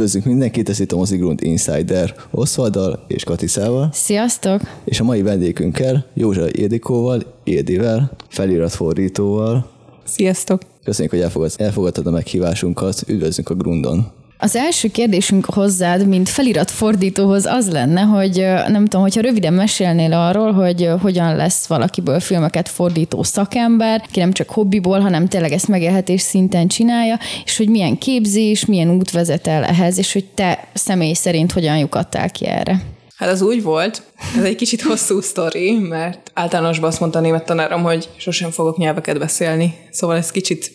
[0.00, 3.88] Üdvözlünk mindenkit, ez itt a Mozigrund Insider Oszvaldal és Katisával.
[3.92, 4.60] Sziasztok!
[4.84, 9.70] És a mai vendégünkkel, Józsa Ildikóval, Ildivel, feliratfordítóval.
[10.04, 10.62] Sziasztok!
[10.84, 13.02] Köszönjük, hogy elfogad, elfogadtad a meghívásunkat.
[13.06, 14.06] Üdvözlünk a Grundon.
[14.42, 18.36] Az első kérdésünk hozzád, mint feliratfordítóhoz az lenne, hogy
[18.68, 24.32] nem tudom, hogyha röviden mesélnél arról, hogy hogyan lesz valakiből filmeket fordító szakember, ki nem
[24.32, 29.46] csak hobbiból, hanem tényleg ezt megélhetés szinten csinálja, és hogy milyen képzés, milyen út vezet
[29.46, 32.82] el ehhez, és hogy te személy szerint hogyan lyukadtál ki erre.
[33.16, 34.02] Hát az úgy volt,
[34.36, 38.76] ez egy kicsit hosszú sztori, mert általánosban azt mondta a német tanárom, hogy sosem fogok
[38.76, 40.70] nyelveket beszélni, szóval ez kicsit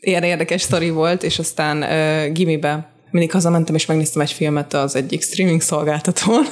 [0.00, 4.96] ilyen érdekes sztori volt, és aztán uh, gimibe mindig hazamentem, és megnéztem egy filmet az
[4.96, 6.44] egyik streaming szolgáltatón,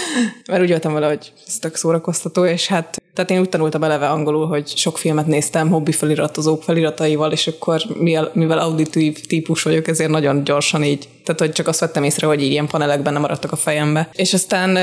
[0.48, 4.08] mert úgy voltam vele, hogy ez tök szórakoztató, és hát tehát én úgy tanultam eleve
[4.08, 9.88] angolul, hogy sok filmet néztem hobbi feliratozók felirataival, és akkor mivel, mivel auditív típus vagyok,
[9.88, 13.22] ezért nagyon gyorsan így, tehát hogy csak azt vettem észre, hogy így ilyen panelekben nem
[13.22, 14.08] maradtak a fejembe.
[14.12, 14.76] És aztán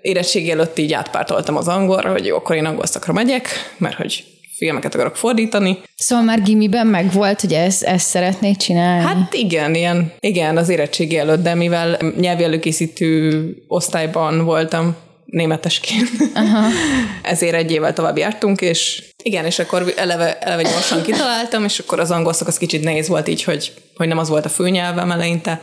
[0.00, 4.24] érettségi előtt így átpártoltam az angolra, hogy jó, akkor én angol szakra megyek, mert hogy
[4.56, 5.78] filmeket akarok fordítani.
[5.96, 9.04] Szóval már gimiben meg volt, hogy ezt, ezt szeretnéd csinálni?
[9.04, 14.96] Hát igen, ilyen, igen, az érettségi előtt, de mivel nyelvi előkészítő osztályban voltam,
[15.26, 16.10] németesként.
[16.34, 16.68] Aha.
[17.22, 22.00] Ezért egy évvel tovább jártunk, és igen, és akkor eleve, eleve gyorsan kitaláltam, és akkor
[22.00, 25.60] az angol szakasz kicsit nehéz volt így, hogy, hogy nem az volt a főnyelvem eleinte,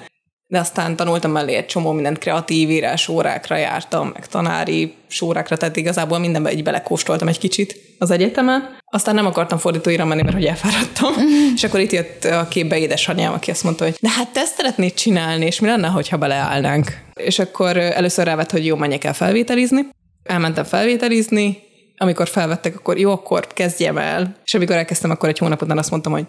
[0.54, 5.76] de aztán tanultam mellé egy csomó mindent, kreatív írás órákra jártam, meg tanári sórákra, tehát
[5.76, 8.78] igazából mindenbe egy belekóstoltam egy kicsit az egyetemen.
[8.86, 11.12] Aztán nem akartam fordítóira menni, mert hogy elfáradtam.
[11.14, 11.54] Mm.
[11.56, 14.56] és akkor itt jött a képbe édesanyám, aki azt mondta, hogy de hát te ezt
[14.56, 16.98] szeretnéd csinálni, és mi lenne, hogyha beleállnánk.
[17.14, 19.88] És akkor először rávett, hogy jó, menjek el felvételizni.
[20.24, 21.58] Elmentem felvételizni,
[21.98, 24.35] amikor felvettek, akkor jó, akkor kezdjem el.
[24.44, 26.25] És amikor elkezdtem, akkor egy hónap után azt mondtam, hogy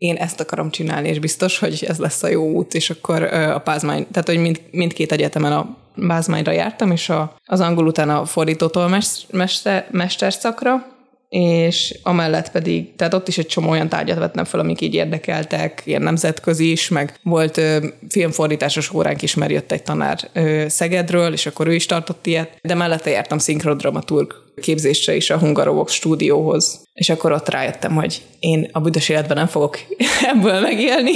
[0.00, 3.58] én ezt akarom csinálni, és biztos, hogy ez lesz a jó út, és akkor a
[3.58, 8.24] pázmány, tehát hogy mind, mindkét egyetemen a pázmányra jártam, és a, az angol után a
[8.24, 9.00] fordítótól
[9.30, 10.86] mester, mesterszakra,
[11.28, 15.82] és amellett pedig, tehát ott is egy csomó olyan tárgyat vettem fel, amik így érdekeltek,
[15.84, 21.32] ilyen nemzetközi is, meg volt ö, filmfordításos óránk is, mert jött egy tanár ö, Szegedről,
[21.32, 26.82] és akkor ő is tartott ilyet, de mellette jártam szinkrodramaturg képzésre is a Hungarovox stúdióhoz.
[26.92, 29.78] És akkor ott rájöttem, hogy én a büdös életben nem fogok
[30.34, 31.12] ebből megélni,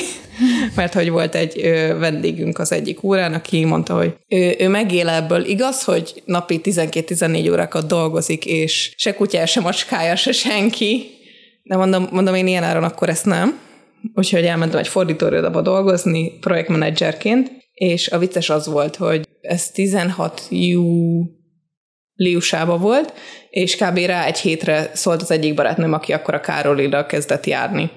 [0.75, 1.60] mert hogy volt egy
[1.99, 5.44] vendégünk az egyik órán, aki mondta, hogy ő, ő megél ebből.
[5.44, 11.06] Igaz, hogy napi 12-14 órákat dolgozik, és se kutyája, se macskája, se senki,
[11.62, 13.59] de mondom, mondom én ilyen áron akkor ezt nem.
[14.15, 20.82] Úgyhogy elmentem egy fordítóirodába dolgozni projektmenedzserként, és a vicces az volt, hogy ez 16 jú
[22.14, 23.12] liusába volt,
[23.50, 23.98] és kb.
[23.98, 27.91] rá egy hétre szólt az egyik barátnőm, aki akkor a Károlira kezdett járni,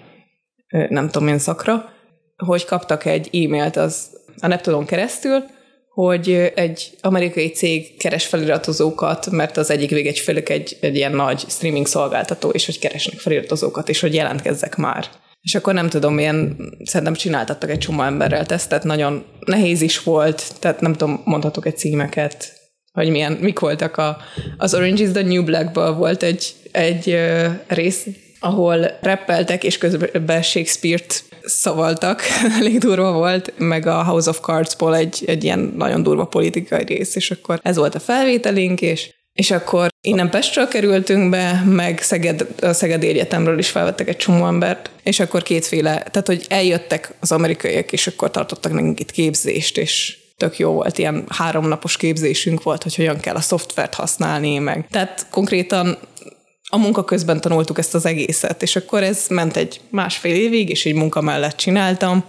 [0.90, 1.90] nem tudom milyen szakra,
[2.36, 5.44] hogy kaptak egy e-mailt az a Neptunon keresztül,
[5.90, 11.86] hogy egy amerikai cég keres feliratozókat, mert az egyik végegyfélük egy, egy ilyen nagy streaming
[11.86, 15.06] szolgáltató, és hogy keresnek feliratozókat, és hogy jelentkezzek már.
[15.42, 20.60] És akkor nem tudom, milyen, szerintem csináltattak egy csomó emberrel tesztet, nagyon nehéz is volt,
[20.60, 22.57] tehát nem tudom, mondhatok egy címeket,
[22.98, 24.18] hogy milyen, mik voltak a,
[24.58, 27.18] az Orange is the New Black-ből volt egy, egy
[27.68, 28.06] rész,
[28.40, 32.22] ahol rappeltek, és közben Shakespeare-t szavaltak,
[32.60, 37.16] elég durva volt, meg a House of Cards-ból egy, egy ilyen nagyon durva politikai rész,
[37.16, 42.48] és akkor ez volt a felvételink, és és akkor innen Pestről kerültünk be, meg Szeged,
[42.62, 47.32] a Szegedi Egyetemről is felvettek egy csomó embert, és akkor kétféle, tehát hogy eljöttek az
[47.32, 52.84] amerikaiak, és akkor tartottak nekünk itt képzést, és tök jó volt, ilyen háromnapos képzésünk volt,
[52.84, 54.88] hogy hogyan kell a szoftvert használni, meg.
[54.92, 55.98] Tehát konkrétan
[56.70, 60.86] a munka közben tanultuk ezt az egészet, és akkor ez ment egy másfél évig, és
[60.86, 62.24] így munka mellett csináltam.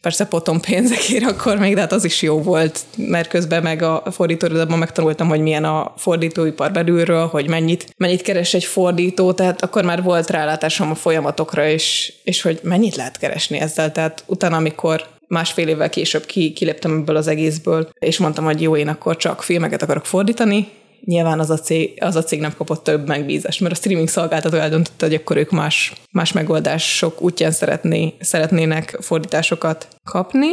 [0.00, 4.02] Persze potom pénzekért akkor még, de hát az is jó volt, mert közben meg a
[4.10, 9.84] fordítóirodában megtanultam, hogy milyen a fordítóipar belülről, hogy mennyit, mennyit keres egy fordító, tehát akkor
[9.84, 13.92] már volt rálátásom a folyamatokra, és, és hogy mennyit lehet keresni ezzel.
[13.92, 18.76] Tehát utána, amikor másfél évvel később ki, kiléptem ebből az egészből, és mondtam, hogy jó,
[18.76, 20.68] én akkor csak filmeket akarok fordítani,
[21.04, 24.56] nyilván az a, cég, az a cég nem kapott több megbízást, mert a streaming szolgáltató
[24.56, 30.48] eldöntötte, hogy akkor ők más, más megoldások útján szeretné, szeretnének fordításokat kapni,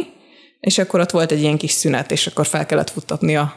[0.60, 3.54] és akkor ott volt egy ilyen kis szünet, és akkor fel kellett futtatni a,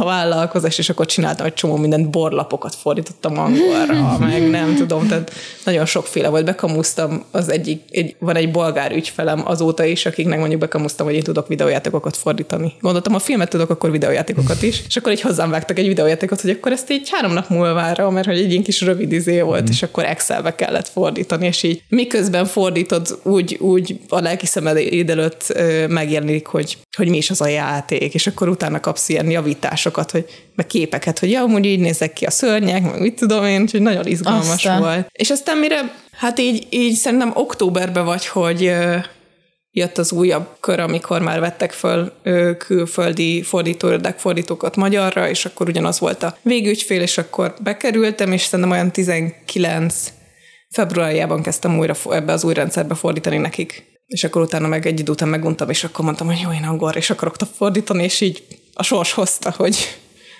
[0.00, 5.32] a vállalkozást, és akkor csináltam egy csomó mindent, borlapokat fordítottam angolra, meg nem tudom, tehát
[5.64, 6.44] nagyon sokféle volt.
[6.44, 11.22] Bekamusztam, az egyik, egy, van egy bolgár ügyfelem azóta is, akiknek mondjuk bekamusztam, hogy én
[11.22, 12.72] tudok videójátékokat fordítani.
[12.80, 16.50] Gondoltam, ha filmet tudok, akkor videójátékokat is, és akkor így hozzám vágtak egy videójátékot, hogy
[16.50, 19.82] akkor ezt így három nap múlvára, mert hogy egy ilyen kis rövid izé volt, és
[19.82, 24.76] akkor Excelbe kellett fordítani, és így miközben fordítod, úgy, úgy a lelki szemed
[25.08, 25.52] előtt
[25.88, 30.10] megjelenik megjelenik, hogy, hogy mi is az a játék, és akkor utána kapsz ilyen javításokat,
[30.10, 30.24] hogy,
[30.54, 33.82] meg képeket, hogy ja, amúgy így nézek ki a szörnyek, meg mit tudom én, úgyhogy
[33.82, 34.80] nagyon izgalmas Aztán.
[34.80, 35.06] volt.
[35.12, 38.72] És aztán mire, hát így, így szerintem októberben vagy, hogy
[39.70, 45.68] jött az újabb kör, amikor már vettek föl ö, külföldi fordítóirodák fordítókat magyarra, és akkor
[45.68, 50.12] ugyanaz volt a végügyfél, és akkor bekerültem, és szerintem olyan 19
[50.70, 53.93] februárjában kezdtem újra ebbe az új rendszerbe fordítani nekik.
[54.06, 56.98] És akkor utána meg egy idő után meguntam, és akkor mondtam, hogy jó, én angolra
[56.98, 59.76] is akarok fordítani, és így a sors hozta, hogy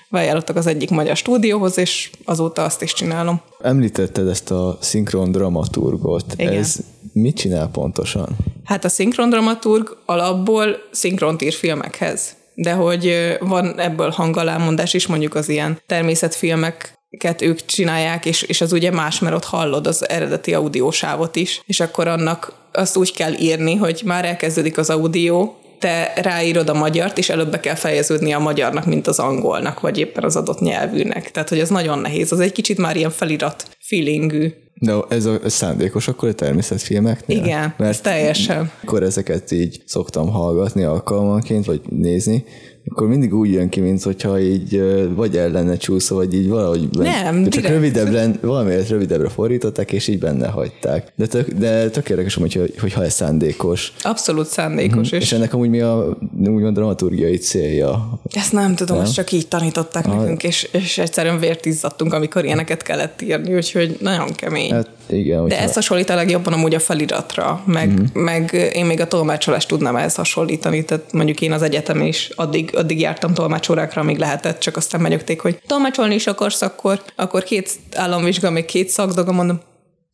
[0.08, 3.40] beajánlottak az egyik magyar stúdióhoz, és azóta azt is csinálom.
[3.62, 6.34] Említetted ezt a szinkron dramaturgot.
[6.36, 6.52] Igen.
[6.52, 6.76] Ez
[7.12, 8.36] mit csinál pontosan?
[8.64, 15.48] Hát a szinkrondramaturg alapból szinkront ír filmekhez, de hogy van ebből hangalámondás is, mondjuk az
[15.48, 21.36] ilyen természetfilmeket ők csinálják, és, és az ugye más, mert ott hallod az eredeti audiósávot
[21.36, 26.68] is, és akkor annak azt úgy kell írni, hogy már elkezdődik az audió, te ráírod
[26.68, 30.36] a magyart, és előbb be kell fejeződni a magyarnak, mint az angolnak, vagy éppen az
[30.36, 31.30] adott nyelvűnek.
[31.30, 32.32] Tehát, hogy ez nagyon nehéz.
[32.32, 34.52] Az egy kicsit már ilyen felirat feelingű.
[34.74, 37.36] De ez, a, ez szándékos akkor a természetfilmeknél?
[37.36, 38.70] Igen, ez teljesen.
[38.82, 42.44] Akkor ezeket így szoktam hallgatni alkalmanként, vagy nézni,
[42.88, 44.82] akkor mindig úgy jön ki, mint hogyha így
[45.14, 47.68] vagy ellene csúszó, vagy így valahogy Nem, csak direkt.
[47.74, 51.12] rövidebbre, valamiért rövidebbre fordították, és így benne hagyták.
[51.16, 53.92] De tök, de tök érdekes, hogy, hogyha ez szándékos.
[54.02, 56.16] Abszolút szándékos, És és ennek amúgy mi a
[56.46, 58.20] úgymond dramaturgiai célja?
[58.32, 59.04] Ezt nem tudom, Nem?
[59.04, 63.96] ezt csak így tanították nekünk, és, és egyszerűen vért izzadtunk, amikor ilyeneket kellett írni, úgyhogy
[64.00, 64.72] nagyon kemény.
[64.72, 68.00] Hát igen, De hogyha, ez hasonlít a legjobban amúgy a feliratra, meg, Mhm.
[68.18, 68.22] mm.
[68.22, 72.73] meg én még a tolmácsolást tudnám ehhez hasonlítani, tehát mondjuk én az egyetem is addig,
[72.74, 77.70] addig jártam tolmácsorákra, amíg lehetett, csak aztán megnyugték, hogy tolmácsolni is akarsz, akkor, akkor két
[77.94, 79.60] államvizsga, még két szakdoga, mondom,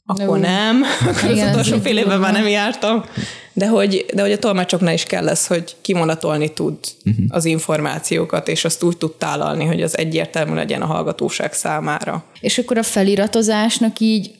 [0.06, 0.40] akkor Ú.
[0.40, 3.04] nem, akkor az utolsó fél évben már nem jártam.
[3.52, 7.24] De hogy, de hogy a tolmácsoknál is kell lesz, hogy kimondatolni tud uh-huh.
[7.28, 12.24] az információkat, és azt úgy tud tálalni, hogy az egyértelmű legyen a hallgatóság számára.
[12.40, 14.30] És akkor a feliratozásnak így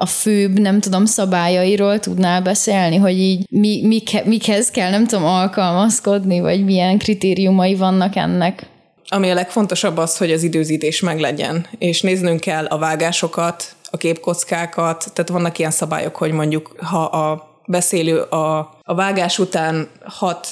[0.00, 5.24] a főbb, nem tudom, szabályairól tudnál beszélni, hogy így mi, mik, mikhez kell, nem tudom,
[5.24, 8.66] alkalmazkodni, vagy milyen kritériumai vannak ennek.
[9.08, 15.10] Ami a legfontosabb az, hogy az időzítés meglegyen, és néznünk kell a vágásokat, a képkockákat,
[15.14, 20.48] tehát vannak ilyen szabályok, hogy mondjuk ha a beszélő a, a vágás után hat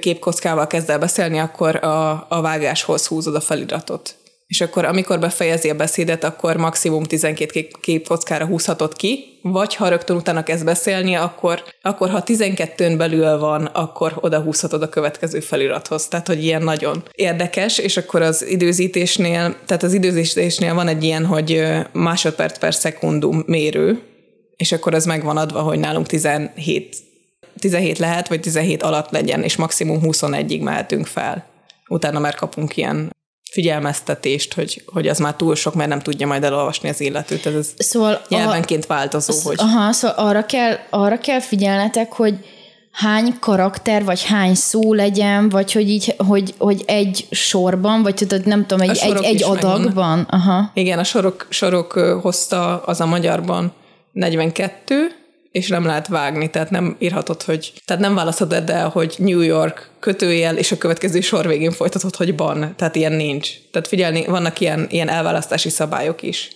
[0.00, 4.16] képkockával kezd el beszélni, akkor a, a vágáshoz húzod a feliratot.
[4.46, 9.88] És akkor, amikor befejezi a beszédet, akkor maximum 12 kép- képkockára húzhatod ki, vagy ha
[9.88, 15.40] rögtön utána kezd beszélni, akkor, akkor ha 12-ön belül van, akkor oda húzhatod a következő
[15.40, 16.08] felirathoz.
[16.08, 21.26] Tehát, hogy ilyen nagyon érdekes, és akkor az időzítésnél, tehát az időzítésnél van egy ilyen,
[21.26, 21.62] hogy
[21.92, 24.02] másodperc per szekundum mérő,
[24.56, 26.96] és akkor ez meg van adva, hogy nálunk 17,
[27.58, 31.46] 17 lehet, vagy 17 alatt legyen, és maximum 21-ig mehetünk fel.
[31.88, 33.12] Utána már kapunk ilyen
[33.54, 37.46] figyelmeztetést, hogy, hogy az már túl sok, mert nem tudja majd elolvasni az illetőt.
[37.46, 42.34] Ez Szóval a, nyelvenként változó, hogy Aha, szóval arra kell, arra kell figyelnetek, hogy
[42.90, 48.46] hány karakter, vagy hány szó legyen, vagy hogy így, hogy, hogy egy sorban, vagy tudod,
[48.46, 50.26] nem tudom, egy, egy, egy adagban.
[50.30, 50.70] Aha.
[50.74, 53.72] Igen, a sorok, sorok hozta az a magyarban
[54.12, 55.23] 42,
[55.54, 59.90] és nem lehet vágni, tehát nem írhatod, hogy, tehát nem választod el, hogy New York
[60.00, 63.50] kötőjel, és a következő sor végén folytatod, hogy ban, tehát ilyen nincs.
[63.70, 66.50] Tehát figyelni, vannak ilyen, ilyen elválasztási szabályok is,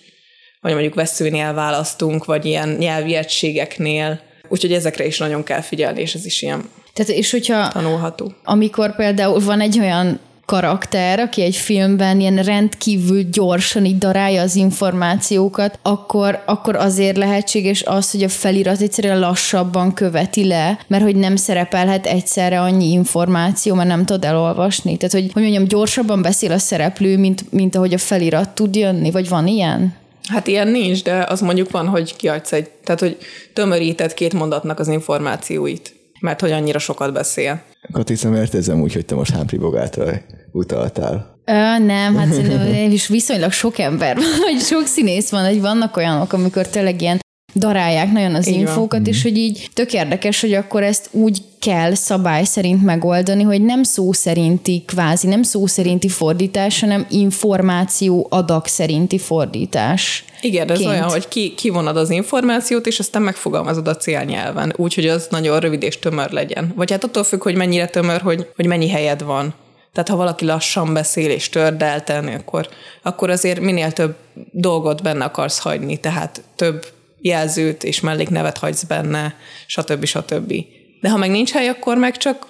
[0.61, 6.15] vagy mondjuk veszőnél választunk, vagy ilyen nyelvi egységeknél, úgyhogy ezekre is nagyon kell figyelni, és
[6.15, 8.33] ez is ilyen Tehát, és hogyha tanulható.
[8.45, 14.57] amikor például van egy olyan karakter, aki egy filmben ilyen rendkívül gyorsan így darálja az
[14.57, 21.17] információkat, akkor, akkor azért lehetséges az, hogy a felirat egyszerűen lassabban követi le, mert hogy
[21.17, 24.97] nem szerepelhet egyszerre annyi információ, mert nem tud elolvasni.
[24.97, 29.11] Tehát, hogy, hogy mondjam, gyorsabban beszél a szereplő, mint, mint ahogy a felirat tud jönni,
[29.11, 29.95] vagy van ilyen?
[30.29, 33.17] Hát ilyen nincs, de az mondjuk van, hogy kiadsz egy, tehát hogy
[33.53, 37.63] tömöríted két mondatnak az információit, mert hogy annyira sokat beszél.
[37.93, 40.05] Katica, miért érzem úgy, hogy te most Humphrey Bogartra
[40.53, 41.37] utaltál?
[41.45, 45.97] Ö, nem, hát szerintem is viszonylag sok ember van, vagy sok színész van, hogy vannak
[45.97, 47.19] olyanok, amikor tényleg ilyen
[47.55, 48.63] darálják nagyon az Így van.
[48.63, 53.63] infókat, és hogy így tök érdekes, hogy akkor ezt úgy kell szabály szerint megoldani, hogy
[53.63, 60.25] nem szó szerinti, kvázi nem szó szerinti fordítás, hanem információ adag szerinti fordítás.
[60.41, 60.91] Igen, ez Ként.
[60.91, 65.61] olyan, hogy ki, kivonod az információt, és aztán megfogalmazod a célnyelven, úgy, hogy az nagyon
[65.61, 66.73] rövid és tömör legyen.
[66.77, 69.55] Vagy hát attól függ, hogy mennyire tömör, hogy, hogy mennyi helyed van.
[69.93, 72.69] Tehát ha valaki lassan beszél és tördelten, akkor,
[73.03, 74.17] akkor azért minél több
[74.51, 76.87] dolgot benne akarsz hagyni, tehát több
[77.21, 79.35] jelzőt és melléknevet hagysz benne,
[79.67, 80.05] stb.
[80.05, 80.55] stb.
[81.01, 82.47] De ha meg nincs hely, akkor meg csak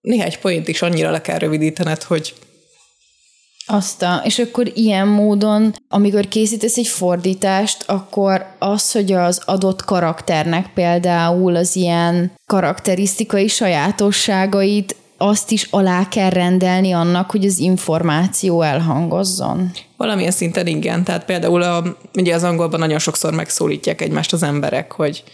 [0.00, 2.34] néhány point is annyira le kell rövidítened, hogy
[3.72, 9.84] azt a, és akkor ilyen módon, amikor készítesz egy fordítást, akkor az, hogy az adott
[9.84, 18.62] karakternek például az ilyen karakterisztikai sajátosságait azt is alá kell rendelni annak, hogy az információ
[18.62, 19.70] elhangozzon.
[19.96, 21.04] Valamilyen szinten igen.
[21.04, 25.24] Tehát például a, ugye az angolban nagyon sokszor megszólítják egymást az emberek, hogy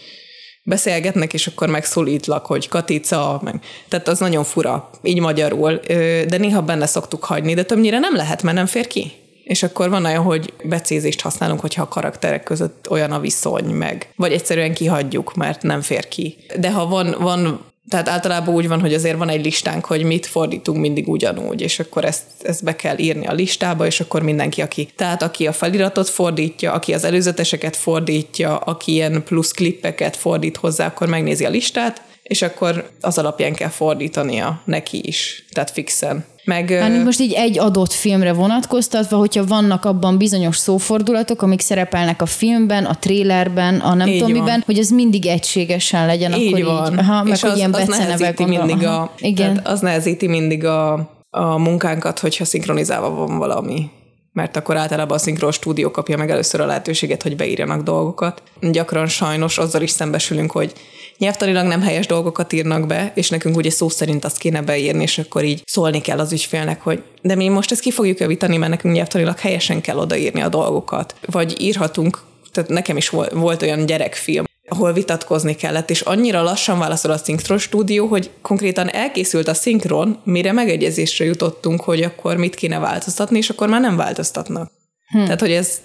[0.63, 3.59] beszélgetnek, és akkor megszólítlak, hogy Katica, meg.
[3.87, 5.79] Tehát az nagyon fura, így magyarul,
[6.27, 9.11] de néha benne szoktuk hagyni, de többnyire nem lehet, mert nem fér ki.
[9.43, 14.09] És akkor van olyan, hogy becézést használunk, hogyha a karakterek között olyan a viszony, meg
[14.15, 16.37] vagy egyszerűen kihagyjuk, mert nem fér ki.
[16.59, 20.25] De ha van, van tehát általában úgy van, hogy azért van egy listánk, hogy mit
[20.25, 24.61] fordítunk mindig ugyanúgy, és akkor ezt, ezt be kell írni a listába, és akkor mindenki,
[24.61, 30.57] aki, tehát aki a feliratot fordítja, aki az előzeteseket fordítja, aki ilyen plusz klippeket fordít
[30.57, 36.25] hozzá, akkor megnézi a listát, és akkor az alapján kell fordítania neki is, tehát fixen.
[36.47, 42.21] Meg, hát most így egy adott filmre vonatkoztatva, hogyha vannak abban bizonyos szófordulatok, amik szerepelnek
[42.21, 46.65] a filmben, a trélerben, a nem tudom miben, hogy az mindig egységesen legyen, így akkor
[46.65, 46.93] van.
[46.93, 46.99] így.
[46.99, 49.61] Aha, meg és az, ilyen az nehezíti mindig a, Igen.
[49.63, 50.93] az nehezíti mindig a,
[51.29, 53.89] a munkánkat, hogyha szinkronizálva van valami
[54.37, 58.41] mert akkor általában a szinkron stúdió kapja meg először a lehetőséget, hogy beírjanak dolgokat.
[58.61, 60.73] Gyakran sajnos azzal is szembesülünk, hogy
[61.17, 65.17] nyelvtanilag nem helyes dolgokat írnak be, és nekünk ugye szó szerint azt kéne beírni, és
[65.17, 68.71] akkor így szólni kell az ügyfélnek, hogy de mi most ezt ki fogjuk javítani, mert
[68.71, 71.15] nekünk nyelvtanilag helyesen kell odaírni a dolgokat.
[71.25, 77.11] Vagy írhatunk, tehát nekem is volt olyan gyerekfilm, ahol vitatkozni kellett, és annyira lassan válaszol
[77.11, 82.79] a szinkron stúdió, hogy konkrétan elkészült a szinkron, mire megegyezésre jutottunk, hogy akkor mit kéne
[82.79, 84.71] változtatni, és akkor már nem változtatnak.
[85.07, 85.23] Hm.
[85.23, 85.81] Tehát, hogy ez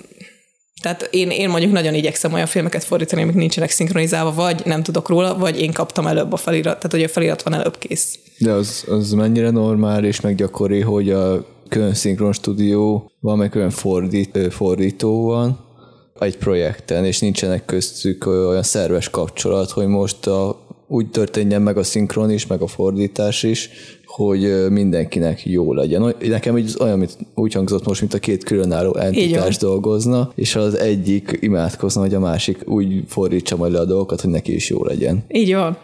[0.82, 5.08] tehát én, én mondjuk nagyon igyekszem olyan filmeket fordítani, amik nincsenek szinkronizálva, vagy nem tudok
[5.08, 8.18] róla, vagy én kaptam előbb a felirat, tehát hogy a felirat van előbb kész.
[8.38, 13.70] De az, az mennyire normális, meg gyakori, hogy a külön szinkron stúdió van, meg külön
[13.70, 15.71] fordít, fordító van
[16.24, 21.82] egy projekten, és nincsenek köztük olyan szerves kapcsolat, hogy most a, úgy történjen meg a
[21.82, 23.70] szinkron is, meg a fordítás is,
[24.06, 26.14] hogy mindenkinek jó legyen.
[26.20, 30.78] Nekem így olyan, mint úgy hangzott most, mint a két különálló entitás dolgozna, és az
[30.78, 34.84] egyik imádkozna, hogy a másik úgy fordítsa majd le a dolgokat, hogy neki is jó
[34.84, 35.24] legyen.
[35.28, 35.78] Így van.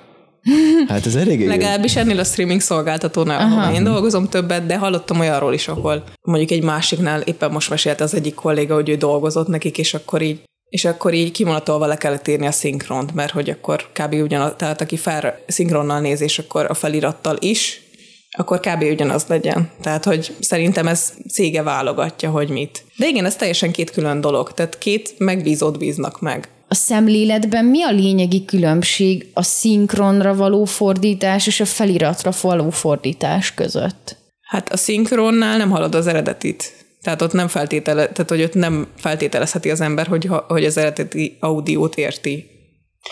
[0.89, 3.61] Hát ez elég Legalábbis ennél a streaming szolgáltatónál, Aha.
[3.61, 8.05] ahol én dolgozom többet, de hallottam olyanról is, ahol mondjuk egy másiknál éppen most mesélte
[8.05, 11.97] az egyik kolléga, hogy ő dolgozott nekik, és akkor így és akkor így kimonatolva le
[11.97, 14.13] kellett írni a szinkront, mert hogy akkor kb.
[14.13, 17.83] ugyanaz, tehát aki fel szinkronnal néz, és akkor a felirattal is,
[18.31, 18.83] akkor kb.
[18.83, 19.71] ugyanaz legyen.
[19.83, 22.85] Tehát, hogy szerintem ez cége válogatja, hogy mit.
[22.97, 24.53] De igen, ez teljesen két külön dolog.
[24.53, 26.49] Tehát két megbízót bíznak meg.
[26.69, 33.55] A szemléletben mi a lényegi különbség a szinkronra való fordítás és a feliratra való fordítás
[33.55, 34.17] között?
[34.43, 36.87] Hát a szinkronnál nem hallod az eredetit.
[37.03, 41.37] Tehát ott nem feltétele, tehát hogy ott nem feltételezheti az ember, hogy, hogy az eredeti
[41.41, 42.47] audiót érti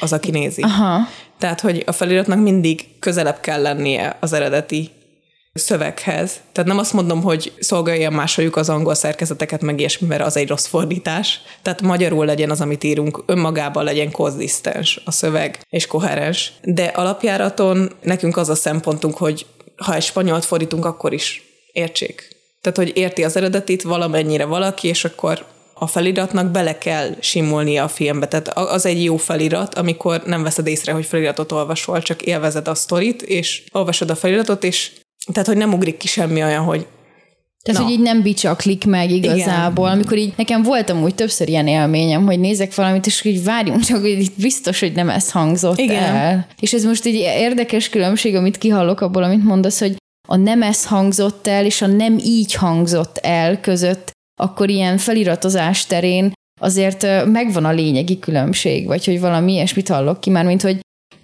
[0.00, 0.62] az, aki nézi.
[0.62, 1.00] Aha.
[1.38, 4.90] Tehát, hogy a feliratnak mindig közelebb kell lennie az eredeti
[5.58, 6.40] szöveghez.
[6.52, 10.48] Tehát nem azt mondom, hogy szolgálja másoljuk az angol szerkezeteket, meg ilyesmi, mert az egy
[10.48, 11.40] rossz fordítás.
[11.62, 16.52] Tehát magyarul legyen az, amit írunk, önmagában legyen konzisztens a szöveg, és koherens.
[16.62, 19.46] De alapjáraton nekünk az a szempontunk, hogy
[19.76, 22.28] ha egy spanyolt fordítunk, akkor is értsék.
[22.60, 25.44] Tehát, hogy érti az eredetit valamennyire valaki, és akkor
[25.78, 28.28] a feliratnak bele kell simulnia a filmbe.
[28.28, 32.75] Tehát az egy jó felirat, amikor nem veszed észre, hogy feliratot olvasol, csak élvezed a
[32.75, 34.90] sztorit, és olvasod a feliratot, és
[35.33, 36.87] tehát, hogy nem ugrik ki semmi olyan, hogy
[37.66, 37.87] tehát, Na.
[37.87, 39.87] hogy így nem bicsaklik meg igazából.
[39.87, 39.99] Igen.
[39.99, 44.00] Amikor így nekem voltam úgy többször ilyen élményem, hogy nézek valamit, és így várjunk csak,
[44.00, 46.14] hogy biztos, hogy nem ez hangzott Igen.
[46.14, 46.47] el.
[46.61, 49.97] És ez most egy érdekes különbség, amit kihallok abból, amit mondasz, hogy
[50.28, 55.87] a nem ez hangzott el, és a nem így hangzott el között, akkor ilyen feliratozás
[55.87, 60.78] terén azért megvan a lényegi különbség, vagy hogy valami ilyesmit hallok ki már, mint hogy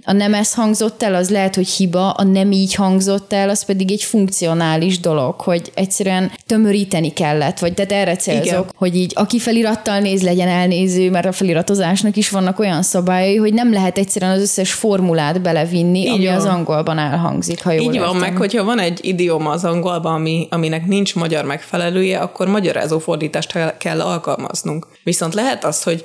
[0.05, 3.65] a nem ez hangzott el, az lehet, hogy hiba, a nem így hangzott el, az
[3.65, 8.73] pedig egy funkcionális dolog, hogy egyszerűen tömöríteni kellett, vagy tehát erre célzok, Igen.
[8.75, 13.55] hogy így aki felirattal néz, legyen elnéző, mert a feliratozásnak is vannak olyan szabályai, hogy
[13.55, 16.35] nem lehet egyszerűen az összes formulát belevinni, így ami van.
[16.35, 18.09] az angolban elhangzik, ha jól Így értem.
[18.09, 22.99] van, meg hogyha van egy idioma az angolban, ami, aminek nincs magyar megfelelője, akkor magyarázó
[22.99, 24.87] fordítást kell alkalmaznunk.
[25.03, 26.03] Viszont lehet az, hogy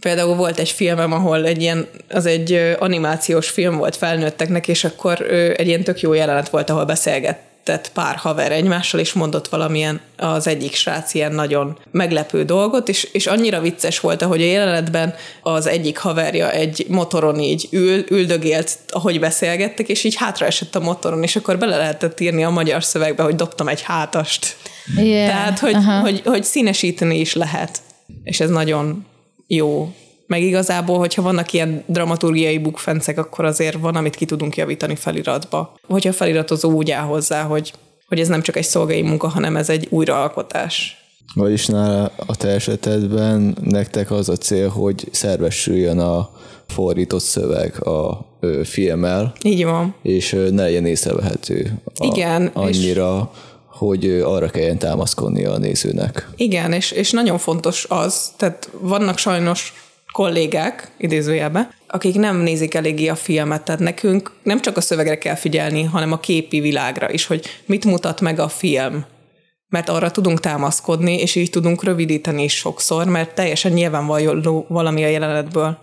[0.00, 5.20] Például volt egy filmem, ahol egy ilyen, az egy animációs film volt felnőtteknek, és akkor
[5.56, 10.00] egy ilyen tök jó jelenet volt, ahol beszélget, beszélgetett pár haver egymással, és mondott valamilyen
[10.16, 15.14] az egyik srác ilyen nagyon meglepő dolgot, és, és annyira vicces volt, ahogy a jelenetben
[15.42, 21.22] az egyik haverja egy motoron így ül, üldögélt, ahogy beszélgettek, és így hátraesett a motoron,
[21.22, 24.56] és akkor bele lehetett írni a magyar szövegbe, hogy dobtam egy hátast.
[24.96, 25.28] Yeah.
[25.28, 27.80] Tehát, hogy, hogy, hogy színesíteni is lehet.
[28.24, 29.06] És ez nagyon
[29.54, 29.92] jó
[30.26, 35.74] meg igazából, hogyha vannak ilyen dramaturgiai bukfencek, akkor azért van, amit ki tudunk javítani feliratba.
[35.86, 37.72] Hogyha a feliratozó úgy áll hozzá, hogy,
[38.08, 40.96] hogy ez nem csak egy szolgai munka, hanem ez egy újraalkotás.
[41.34, 46.30] Vagyis nála a te esetedben nektek az a cél, hogy szervesüljön a
[46.68, 48.26] fordított szöveg a
[48.64, 49.32] filmmel.
[49.42, 49.94] Így van.
[50.02, 51.82] És ne legyen észrevehető.
[51.84, 52.50] A, Igen.
[52.52, 53.38] Annyira, és
[53.86, 56.28] hogy arra kelljen támaszkodni a nézőnek.
[56.36, 59.72] Igen, és, és nagyon fontos az, tehát vannak sajnos
[60.12, 65.34] kollégák, idézőjelbe, akik nem nézik eléggé a filmet, tehát nekünk nem csak a szövegre kell
[65.34, 69.04] figyelni, hanem a képi világra is, hogy mit mutat meg a film.
[69.68, 75.08] Mert arra tudunk támaszkodni, és így tudunk rövidíteni is sokszor, mert teljesen nyilvánvaló valami a
[75.08, 75.78] jelenetből.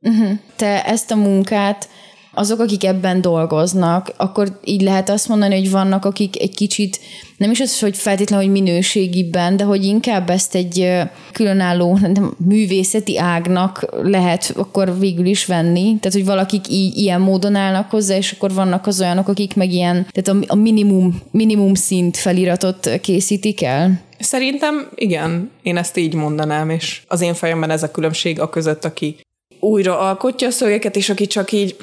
[0.00, 0.38] Uh-huh.
[0.56, 1.88] Te ezt a munkát
[2.34, 7.00] azok, akik ebben dolgoznak, akkor így lehet azt mondani, hogy vannak, akik egy kicsit,
[7.36, 10.92] nem is az, hogy feltétlenül, hogy minőségiben, de hogy inkább ezt egy
[11.32, 15.96] különálló nem, művészeti ágnak lehet akkor végül is venni.
[16.00, 19.72] Tehát, hogy valakik így ilyen módon állnak hozzá, és akkor vannak az olyanok, akik meg
[19.72, 24.00] ilyen, tehát a, a minimum, minimum szint feliratot készítik el.
[24.18, 28.84] Szerintem igen, én ezt így mondanám, és az én fejemben ez a különbség a között,
[28.84, 29.16] aki
[29.60, 31.76] újra alkotja a szövegeket, és aki csak így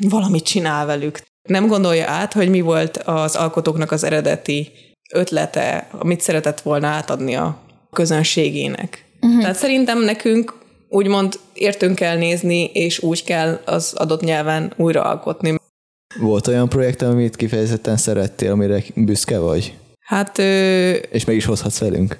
[0.00, 1.20] valamit csinál velük.
[1.48, 4.70] Nem gondolja át, hogy mi volt az alkotóknak az eredeti
[5.12, 7.58] ötlete, amit szeretett volna átadni a
[7.92, 9.04] közönségének.
[9.20, 9.40] Uh-huh.
[9.40, 10.54] Tehát szerintem nekünk
[10.88, 15.54] úgymond értünk kell nézni, és úgy kell az adott nyelven újraalkotni.
[16.20, 19.74] Volt olyan projekt, amit kifejezetten szerettél, amire büszke vagy?
[20.00, 20.38] Hát...
[20.38, 20.90] Ö...
[20.90, 22.18] És meg is hozhatsz velünk?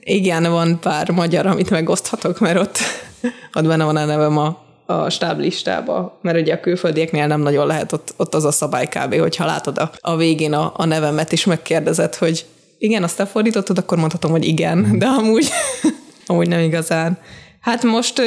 [0.00, 2.78] Igen, van pár magyar, amit megoszthatok, mert ott,
[3.56, 7.92] ott benne van a nevem a a stáblistába, mert ugye a külföldieknél nem nagyon lehet
[7.92, 11.44] ott, ott az a szabály kb., hogyha látod a, a végén a, a nevemet, és
[11.44, 12.46] megkérdezed, hogy
[12.78, 14.98] igen, azt te fordítottad, akkor mondhatom, hogy igen, mhm.
[14.98, 15.48] de amúgy,
[16.26, 17.18] amúgy nem igazán.
[17.60, 18.22] Hát most,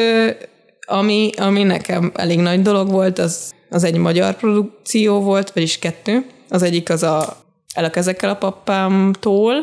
[0.86, 6.26] ami, ami nekem elég nagy dolog volt, az, az egy magyar produkció volt, vagyis kettő.
[6.50, 9.54] Az egyik az a El a kezekkel a papámtól,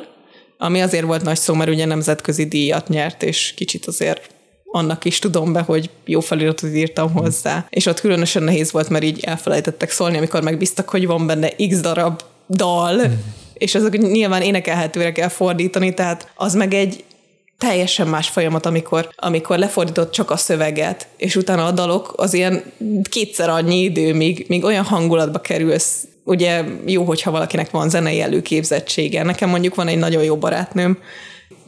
[0.59, 4.35] ami azért volt nagy szó, mert ugye nemzetközi díjat nyert, és kicsit azért
[4.75, 7.67] annak is tudom be, hogy jó feliratot írtam hozzá.
[7.71, 11.81] És ott különösen nehéz volt, mert így elfelejtettek szólni, amikor megbíztak, hogy van benne x
[11.81, 13.01] darab dal,
[13.55, 17.05] és azok nyilván énekelhetőre kell fordítani, tehát az meg egy
[17.59, 22.63] teljesen más folyamat, amikor, amikor lefordított csak a szöveget, és utána a dalok az ilyen
[23.11, 29.23] kétszer annyi idő, míg, míg olyan hangulatba kerülsz, ugye jó, hogyha valakinek van zenei előképzettsége.
[29.23, 30.99] Nekem mondjuk van egy nagyon jó barátnőm,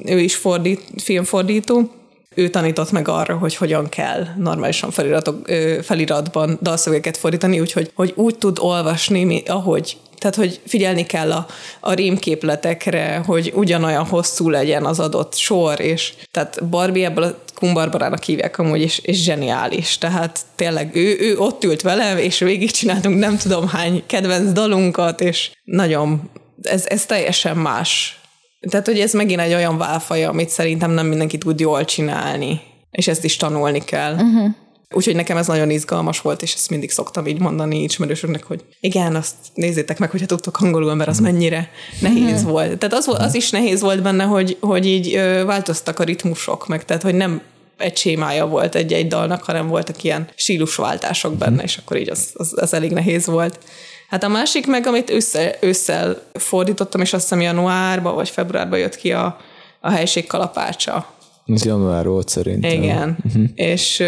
[0.05, 1.91] ő is fordít, filmfordító,
[2.37, 5.49] ő tanított meg arra, hogy hogyan kell normálisan feliratok,
[5.83, 11.47] feliratban dalszövegeket fordítani, úgyhogy hogy úgy tud olvasni, ahogy tehát, hogy figyelni kell a,
[11.81, 18.23] a rémképletekre, hogy ugyanolyan hosszú legyen az adott sor, és tehát Barbie ebből a Kumbarbarának
[18.23, 19.99] hívják amúgy, és, és zseniális.
[19.99, 25.51] Tehát tényleg ő, ő ott ült velem, és végigcsináltunk nem tudom hány kedvenc dalunkat, és
[25.65, 26.31] nagyon,
[26.63, 28.21] ez, ez teljesen más
[28.69, 33.09] tehát, hogy ez megint egy olyan válfaja, amit szerintem nem mindenki tud jól csinálni, és
[33.09, 34.13] ezt is tanulni kell.
[34.13, 34.51] Uh-huh.
[34.91, 39.15] Úgyhogy nekem ez nagyon izgalmas volt, és ezt mindig szoktam így mondani ismerősöknek, hogy igen,
[39.15, 42.51] azt nézzétek meg, hogyha tudtok angolul, mert az mennyire nehéz uh-huh.
[42.51, 42.79] volt.
[42.79, 45.15] Tehát az, az is nehéz volt benne, hogy, hogy így
[45.47, 47.43] változtak a ritmusok, meg tehát, hogy nem
[47.77, 52.53] egy sémája volt egy-egy dalnak, hanem voltak ilyen stílusváltások benne, és akkor így az, az,
[52.57, 53.59] az elég nehéz volt.
[54.09, 58.97] Hát a másik meg, amit össze, ősszel fordítottam, és azt hiszem januárban vagy februárban jött
[58.97, 59.37] ki a,
[59.81, 61.07] a helység kalapácsa.
[61.47, 62.71] Ez január volt szerintem.
[62.71, 63.17] Igen.
[63.25, 63.45] Uh-huh.
[63.55, 64.03] És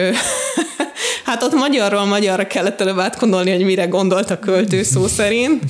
[1.25, 5.63] hát ott magyarról magyarra kellett előbb átgondolni, hogy mire gondolt a költő szó szerint,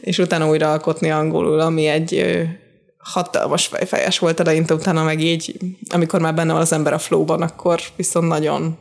[0.00, 2.42] és utána újra alkotni angolul, ami egy
[2.98, 5.56] hatalmas fejfejes volt eleinte, utána meg így,
[5.88, 8.78] amikor már benne van az ember a flowban, akkor viszont nagyon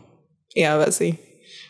[0.47, 1.19] élvezi.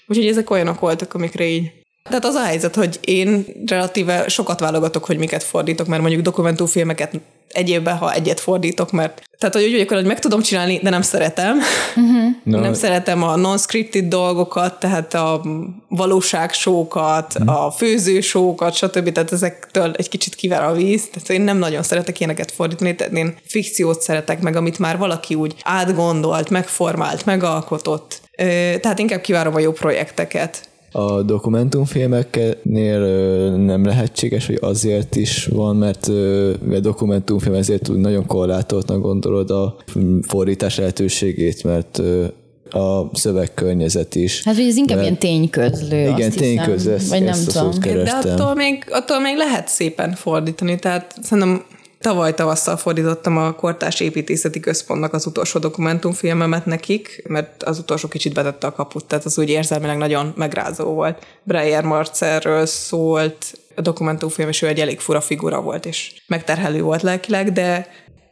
[0.07, 1.71] Úgyhogy ezek olyanok voltak, amikre így
[2.09, 7.19] tehát az a helyzet, hogy én relatíve sokat válogatok, hogy miket fordítok, mert mondjuk dokumentumfilmeket
[7.47, 10.89] egy évben, ha egyet fordítok, mert tehát, hogy úgy vagyok, hogy meg tudom csinálni, de
[10.89, 11.57] nem szeretem.
[11.95, 12.31] Uh-huh.
[12.43, 12.59] No.
[12.59, 15.41] Nem szeretem a non-scripted dolgokat, tehát a
[15.87, 17.65] valóságsókat, uh-huh.
[17.65, 19.11] a főzősókat, stb.
[19.11, 21.09] Tehát ezektől egy kicsit kiver a víz.
[21.11, 25.35] Tehát én nem nagyon szeretek ilyeneket fordítani, tehát én fikciót szeretek meg, amit már valaki
[25.35, 28.21] úgy átgondolt, megformált, megalkotott.
[28.81, 32.99] Tehát inkább kivárom a jó projekteket A dokumentumfilmeknél
[33.55, 36.07] nem lehetséges, hogy azért is van, mert
[36.71, 39.75] a dokumentumfilm ezért úgy nagyon korlátoltnak gondolod a
[40.21, 42.01] fordítás lehetőségét, mert
[42.69, 44.43] a szövegkörnyezet is.
[44.43, 47.79] Hát, hogy ez inkább mert, ilyen tényközlő, Igen, tényközlő, ezt, vagy nem ezt tudom.
[47.79, 51.63] De attól még, attól még lehet szépen fordítani, tehát szerintem
[52.03, 58.33] Tavaly tavasszal fordítottam a Kortás Építészeti Központnak az utolsó dokumentumfilmemet nekik, mert az utolsó kicsit
[58.33, 61.25] betette a kaput, tehát az úgy érzelmileg nagyon megrázó volt.
[61.43, 67.01] Breyer Marcerről szólt, a dokumentumfilm, és ő egy elég fura figura volt, és megterhelő volt
[67.01, 67.87] lelkileg, de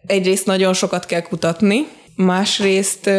[0.06, 3.10] egyrészt nagyon sokat kell kutatni, másrészt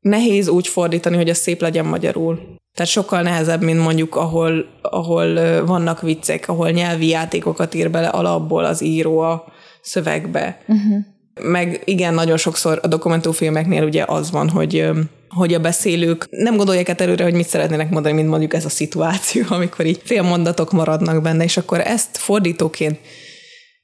[0.00, 2.58] nehéz úgy fordítani, hogy az szép legyen magyarul.
[2.74, 8.64] Tehát sokkal nehezebb, mint mondjuk, ahol, ahol vannak viccek, ahol nyelvi játékokat ír bele alapból
[8.64, 9.52] az író a
[9.84, 10.58] szövegbe.
[10.66, 10.98] Uh-huh.
[11.40, 14.90] Meg igen, nagyon sokszor a dokumentumfilmeknél ugye az van, hogy
[15.28, 18.68] hogy a beszélők nem gondolják át előre, hogy mit szeretnének mondani, mint mondjuk ez a
[18.68, 22.98] szituáció, amikor így félmondatok maradnak benne, és akkor ezt fordítóként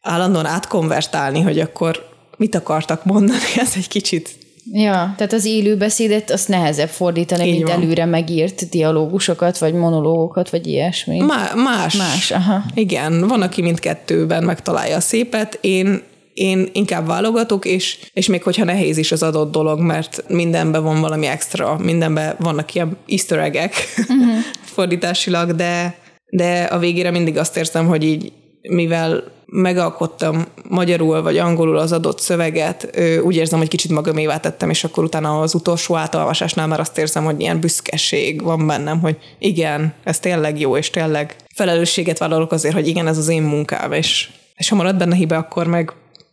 [0.00, 4.38] állandóan átkonvertálni, hogy akkor mit akartak mondani, ez egy kicsit
[4.72, 7.82] Ja, tehát az élő beszédet azt nehezebb fordítani, Így mint van.
[7.82, 11.18] előre megírt dialógusokat, vagy monológokat, vagy ilyesmi.
[11.20, 11.96] Má- más.
[11.96, 12.62] Más, aha.
[12.74, 15.58] Igen, van, aki mindkettőben megtalálja a szépet.
[15.60, 16.02] Én
[16.34, 21.00] én inkább válogatok, és, és még hogyha nehéz is az adott dolog, mert mindenben van
[21.00, 24.38] valami extra, mindenben vannak ilyen easter egg uh-huh.
[24.74, 25.98] fordításilag, de,
[26.30, 32.20] de a végére mindig azt érzem, hogy így mivel megalkottam magyarul vagy angolul az adott
[32.20, 36.98] szöveget, úgy érzem, hogy kicsit magamévá tettem, és akkor utána az utolsó átolvasásnál már azt
[36.98, 42.52] érzem, hogy ilyen büszkeség van bennem, hogy igen, ez tényleg jó, és tényleg felelősséget vállalok
[42.52, 45.92] azért, hogy igen, ez az én munkám, és, és ha marad benne hibe, akkor meg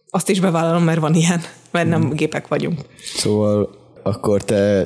[0.10, 2.80] azt is bevállalom, mert van ilyen, mert nem gépek vagyunk.
[3.16, 3.70] Szóval
[4.04, 4.86] akkor te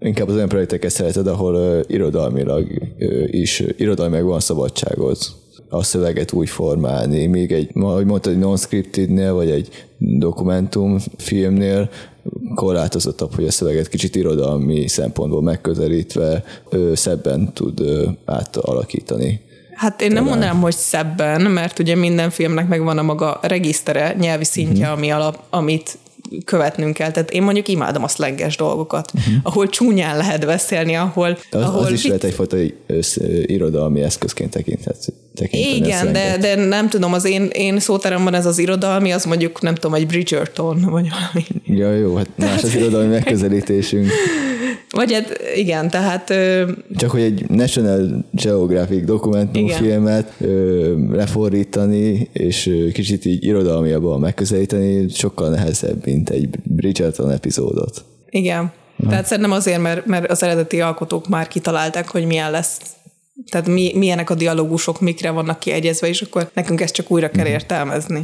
[0.00, 2.66] inkább az olyan projekteket szereted, ahol uh, irodalmilag
[2.98, 5.16] uh, is, irodalmilag van szabadságod
[5.72, 11.90] a szöveget úgy formálni, még egy, ahogy mondtad, egy non-scriptednél, vagy egy dokumentumfilmnél
[12.54, 19.40] korlátozottabb, hogy a szöveget kicsit irodalmi szempontból megközelítve ő szebben tud ő, átalakítani.
[19.74, 24.44] Hát én nem mondanám, hogy szebben, mert ugye minden filmnek megvan a maga regisztere, nyelvi
[24.44, 24.98] szintje, uh-huh.
[24.98, 25.98] ami alap, amit
[26.44, 27.10] követnünk kell.
[27.10, 29.34] Tehát én mondjuk imádom a szlegges dolgokat, uh-huh.
[29.42, 31.38] ahol csúnyán lehet beszélni, ahol...
[31.50, 32.56] Az, ahol az is lehet egyfajta
[33.46, 34.56] irodalmi eszközként
[35.34, 35.76] tekinthet.
[35.76, 39.74] Igen, de, de nem tudom, az én, én szóteremben ez az irodalmi, az mondjuk nem
[39.74, 41.46] tudom, egy Bridgerton, vagy valami.
[41.80, 44.06] Ja, jó, hát más az irodalmi megközelítésünk.
[44.90, 46.34] Vagy hát igen, tehát...
[46.96, 50.32] Csak hogy egy National Geographic dokumentumfilmet
[51.10, 58.04] lefordítani, és kicsit így irodalmiabban megközelíteni, sokkal nehezebb, mint egy Bridgerton epizódot.
[58.30, 58.72] Igen.
[58.96, 59.08] Na.
[59.08, 62.80] Tehát szerintem azért, mert, mert az eredeti alkotók már kitalálták, hogy milyen lesz
[63.50, 67.44] tehát mi, milyenek a dialógusok, mikre vannak kiegyezve, és akkor nekünk ezt csak újra kell
[67.44, 67.52] mhm.
[67.52, 68.20] értelmezni.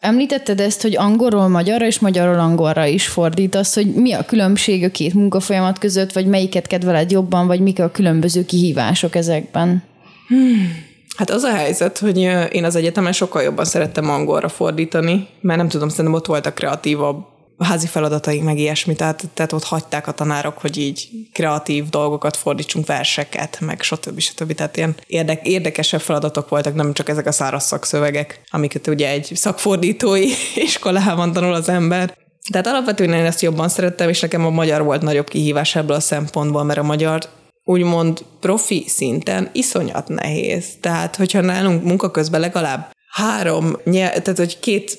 [0.00, 4.90] Említetted ezt, hogy angolról magyarra és magyarról angolra is fordítasz, hogy mi a különbség a
[4.90, 9.82] két munkafolyamat között, vagy melyiket kedveled jobban, vagy mik a különböző kihívások ezekben?
[10.28, 10.90] Hmm.
[11.16, 12.18] Hát az a helyzet, hogy
[12.52, 17.24] én az egyetemen sokkal jobban szerettem angolra fordítani, mert nem tudom, szerintem ott voltak kreatívabb
[17.62, 22.86] házi feladataink, meg ilyesmi, tehát, tehát ott hagyták a tanárok, hogy így kreatív dolgokat fordítsunk,
[22.86, 24.18] verseket, meg stb.
[24.18, 24.54] stb.
[24.54, 29.30] Tehát ilyen érdek, érdekesebb feladatok voltak, nem csak ezek a száraz szakszövegek, amiket ugye egy
[29.34, 32.16] szakfordítói iskolában tanul az ember.
[32.50, 36.00] Tehát alapvetően én ezt jobban szerettem, és nekem a magyar volt nagyobb kihívás ebből a
[36.00, 37.20] szempontból, mert a magyar
[37.64, 40.66] úgymond profi szinten iszonyat nehéz.
[40.80, 44.98] Tehát, hogyha nálunk munka közben legalább három, nyelv, tehát hogy két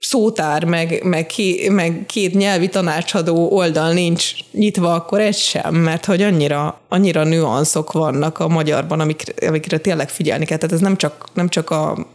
[0.00, 6.04] szótár, meg, meg, ké, meg két nyelvi tanácsadó oldal nincs nyitva, akkor egy sem, mert
[6.04, 10.58] hogy annyira, annyira nüanszok vannak a magyarban, amikre, amikre tényleg figyelni kell.
[10.58, 12.06] Tehát ez nem csak, nem csak a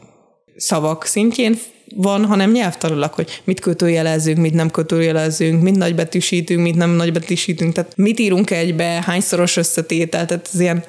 [0.57, 1.59] szavak szintjén
[1.95, 7.93] van, hanem nyelvtanilag, hogy mit kötőjelezünk, mit nem kötőjelezünk, mit nagybetűsítünk, mit nem nagybetűsítünk, tehát
[7.95, 10.83] mit írunk egybe, hányszoros összetétel, tehát ez ilyen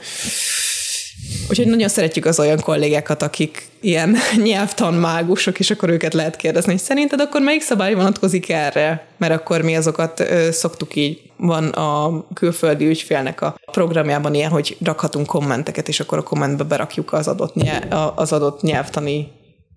[1.51, 6.81] Úgyhogy nagyon szeretjük az olyan kollégákat, akik ilyen nyelvtanmágusok, és akkor őket lehet kérdezni, hogy
[6.81, 9.07] szerinted akkor melyik szabály vonatkozik erre?
[9.19, 14.77] Mert akkor mi azokat ö, szoktuk így, van a külföldi ügyfélnek a programjában ilyen, hogy
[14.85, 19.29] rakhatunk kommenteket, és akkor a kommentbe berakjuk az adott, nyelv, az adott nyelvtani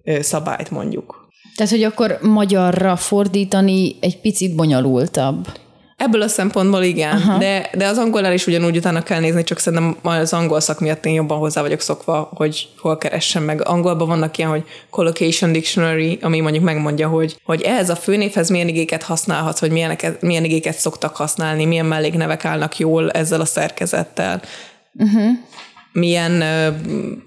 [0.04, 1.28] ö, szabályt mondjuk.
[1.56, 5.48] Tehát, hogy akkor magyarra fordítani egy picit bonyolultabb.
[6.00, 9.98] Ebből a szempontból igen, de, de az angolnál is ugyanúgy utána kell nézni, csak szerintem
[10.02, 13.68] az angol szak miatt én jobban hozzá vagyok szokva, hogy hol keressem meg.
[13.68, 18.68] Angolban vannak ilyen, hogy collocation dictionary, ami mondjuk megmondja, hogy, hogy ehhez a főnévhez milyen
[18.68, 24.42] igéket használhat, hogy milyen, milyen igéket szoktak használni, milyen melléknevek állnak jól ezzel a szerkezettel.
[24.94, 25.32] Uh-huh.
[25.92, 26.44] milyen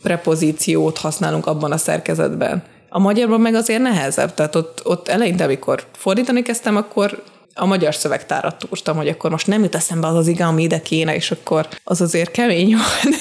[0.02, 2.62] prepozíciót használunk abban a szerkezetben.
[2.88, 7.22] A magyarban meg azért nehezebb, tehát ott, ott eleinte, amikor fordítani kezdtem, akkor
[7.54, 10.80] a magyar szövegtárat túrtam, hogy akkor most nem jut eszembe az az ige, ami ide
[10.80, 13.14] kéne, és akkor az azért kemény van.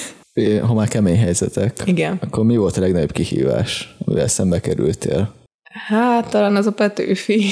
[0.68, 2.20] Ha már kemény helyzetek, Igen.
[2.22, 5.34] akkor mi volt a legnagyobb kihívás, amivel szembe kerültél?
[5.88, 7.46] Hát talán az a Petőfi.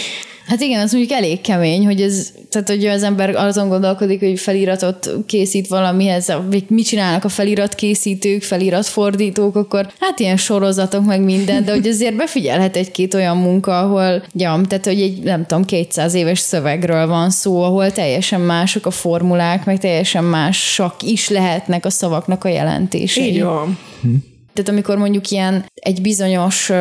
[0.50, 4.40] Hát igen, az mondjuk elég kemény, hogy ez, tehát hogy az ember azon gondolkodik, hogy
[4.40, 11.06] feliratot készít valamihez, vagy mit csinálnak a felirat készítők, felirat fordítók, akkor hát ilyen sorozatok
[11.06, 15.46] meg minden, de hogy azért befigyelhet egy-két olyan munka, ahol, ja, tehát hogy egy, nem
[15.46, 21.30] tudom, 200 éves szövegről van szó, ahol teljesen mások a formulák, meg teljesen másak is
[21.30, 23.34] lehetnek a szavaknak a jelentései.
[23.34, 23.78] Így van.
[24.54, 26.72] Tehát amikor mondjuk ilyen egy bizonyos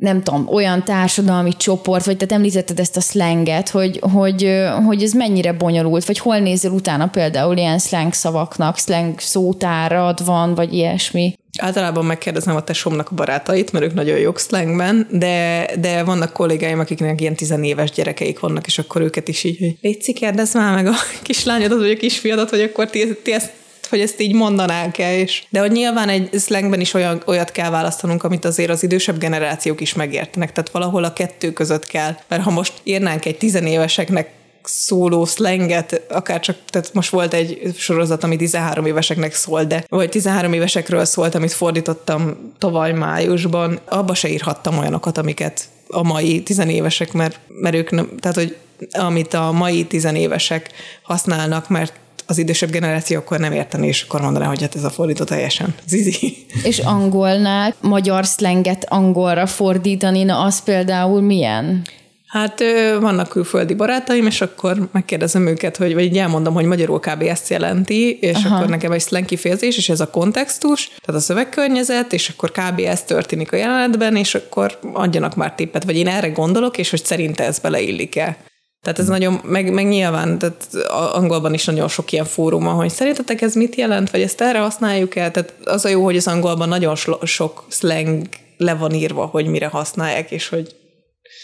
[0.00, 5.12] nem tudom, olyan társadalmi csoport, vagy te említetted ezt a slanget, hogy, hogy, hogy ez
[5.12, 11.38] mennyire bonyolult, vagy hol nézel utána például ilyen slang szavaknak, slang szótárad van, vagy ilyesmi?
[11.58, 16.78] Általában megkérdezem a tesómnak a barátait, mert ők nagyon jók slangben, de, de vannak kollégáim,
[16.78, 20.86] akiknek ilyen tizenéves gyerekeik vannak, és akkor őket is így, hogy légy kérdezz már meg
[20.86, 23.52] a kislányodat, vagy a kisfiadat, hogy akkor ti, ti ezt
[23.90, 28.24] hogy ezt így mondanák-e, és de hogy nyilván egy slangben is olyan, olyat kell választanunk,
[28.24, 32.50] amit azért az idősebb generációk is megértenek, tehát valahol a kettő között kell, mert ha
[32.50, 34.30] most írnánk egy tizenéveseknek
[34.62, 40.08] szóló slanget, akár csak, tehát most volt egy sorozat, ami 13 éveseknek szólt, de vagy
[40.08, 47.12] 13 évesekről szólt, amit fordítottam tavaly májusban, abba se írhattam olyanokat, amiket a mai tizenévesek,
[47.12, 48.56] mert, mert ők nem, tehát hogy
[48.90, 50.70] amit a mai tizenévesek
[51.02, 51.92] használnak, mert
[52.30, 55.74] az idősebb generáció akkor nem érteni, és akkor mondaná, hogy hát ez a fordító teljesen
[55.86, 56.46] zizi.
[56.62, 61.82] És angolnál magyar szlenget angolra fordítani, na az például milyen?
[62.26, 62.62] Hát
[63.00, 67.22] vannak külföldi barátaim, és akkor megkérdezem őket, hogy, vagy így elmondom, hogy magyarul kb.
[67.22, 68.56] ezt jelenti, és Aha.
[68.56, 72.80] akkor nekem egy slang kifejezés, és ez a kontextus, tehát a szövegkörnyezet, és akkor kb.
[72.80, 77.04] ez történik a jelenetben, és akkor adjanak már tippet, vagy én erre gondolok, és hogy
[77.04, 78.36] szerinte ez beleillik-e.
[78.82, 80.74] Tehát ez nagyon, meg, meg nyilván, tehát
[81.12, 84.58] angolban is nagyon sok ilyen fórum van, hogy szerintetek ez mit jelent, vagy ezt erre
[84.58, 85.30] használjuk el?
[85.30, 89.66] Tehát az a jó, hogy az angolban nagyon sok slang le van írva, hogy mire
[89.66, 90.76] használják, és hogy...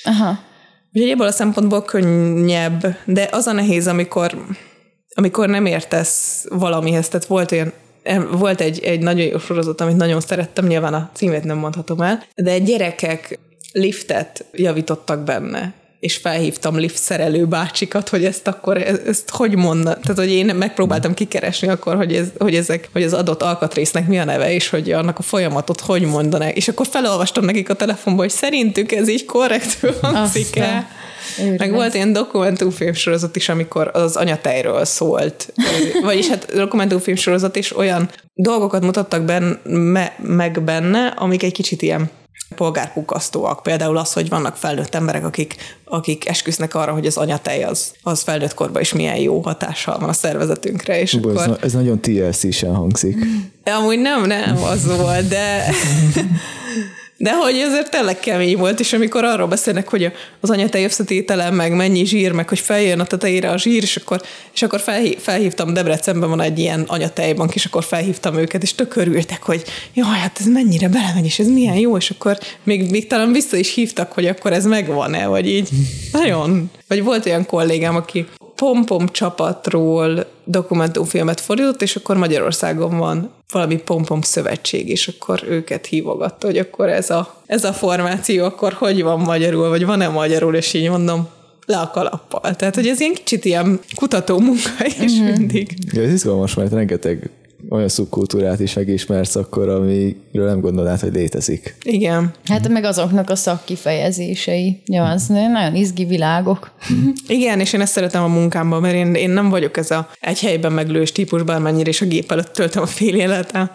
[0.05, 0.39] Aha.
[0.93, 4.45] Úgyhogy ebből a szempontból könnyebb, de az a nehéz, amikor,
[5.15, 7.09] amikor nem értesz valamihez.
[7.09, 7.73] Tehát volt olyan
[8.31, 12.23] volt egy, egy nagyon jó sorozat, amit nagyon szerettem, nyilván a címét nem mondhatom el,
[12.35, 13.39] de gyerekek
[13.73, 20.17] liftet javítottak benne és felhívtam lift szerelő bácsikat, hogy ezt akkor, ezt hogy mondna, tehát
[20.17, 24.25] hogy én megpróbáltam kikeresni akkor, hogy, ez, hogy, ezek, hogy az adott alkatrésznek mi a
[24.25, 28.35] neve, és hogy annak a folyamatot hogy mondanák, és akkor felolvastam nekik a telefonból, hogy
[28.35, 30.89] szerintük ez így korrektül hangzik el.
[31.57, 35.53] Meg volt ilyen dokumentumfilm sorozat is, amikor az anyatejről szólt.
[36.03, 42.11] Vagyis hát dokumentumfilm sorozat is olyan dolgokat mutattak benne, meg benne, amik egy kicsit ilyen
[42.57, 43.63] polgárpukasztóak.
[43.63, 48.23] Például az, hogy vannak felnőtt emberek, akik, akik esküsznek arra, hogy az anyatej az, az
[48.23, 51.01] felnőtt korban is milyen jó hatással van a szervezetünkre.
[51.01, 51.49] És Bó, akkor...
[51.49, 53.17] ez, ez nagyon TLC-sen hangzik.
[53.65, 55.65] Amúgy nem, nem az volt, de
[57.19, 61.73] De hogy ezért tényleg kemény volt, és amikor arról beszélnek, hogy az anyatej összetétele, meg
[61.73, 64.23] mennyi zsír, meg hogy feljön a tetejére a zsír, és akkor,
[64.55, 68.97] és akkor felhív, felhívtam, Debrecenben van egy ilyen anyatejbank, és akkor felhívtam őket, és tök
[68.97, 73.07] örültek, hogy jaj, hát ez mennyire belemegy, és ez milyen jó, és akkor még, még
[73.07, 75.69] talán vissza is hívtak, hogy akkor ez megvan-e, vagy így.
[76.13, 76.71] Nagyon.
[76.89, 78.27] Vagy volt olyan kollégám, aki
[78.57, 86.47] Pompom csapatról dokumentumfilmet fordított, és akkor Magyarországon van valami Pompom szövetség, és akkor őket hívogatta,
[86.47, 90.75] hogy akkor ez a, ez a formáció, akkor hogy van magyarul, vagy van-e magyarul, és
[90.75, 91.29] így mondom,
[91.67, 92.57] le a kalappal.
[92.57, 95.33] Tehát, hogy ez ilyen kicsit ilyen kutató munka is mm-hmm.
[95.33, 95.69] mindig.
[95.93, 97.31] Ja, ez izgalmas, mert rengeteg
[97.69, 101.77] olyan szubkultúrát is megismersz akkor, amiről nem gondolnád, hogy létezik.
[101.83, 102.33] Igen.
[102.45, 104.83] Hát meg azoknak a szakkifejezései.
[104.87, 106.71] Ja, az nagyon izgi világok.
[107.29, 110.41] Igen, és én ezt szeretem a munkámban, mert én, én nem vagyok ez a egy
[110.41, 113.71] helyben meglős típus, bármennyire is a gép előtt töltöm a fél életem,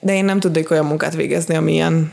[0.00, 2.12] de én nem tudok olyan munkát végezni, ami ilyen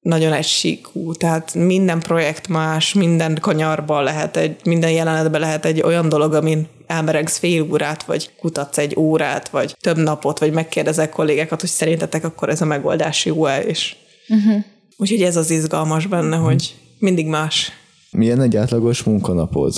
[0.00, 6.08] nagyon egysíkú, tehát minden projekt más, minden kanyarban lehet egy, minden jelenetben lehet egy olyan
[6.08, 11.60] dolog, amin elmeregsz fél órát, vagy kutatsz egy órát, vagy több napot, vagy megkérdezek kollégákat,
[11.60, 13.96] hogy szerintetek akkor ez a megoldás jó-e, és
[14.28, 14.64] uh-huh.
[14.96, 16.50] úgyhogy ez az izgalmas benne, uh-huh.
[16.50, 17.72] hogy mindig más.
[18.10, 19.74] Milyen egy átlagos munkanapod?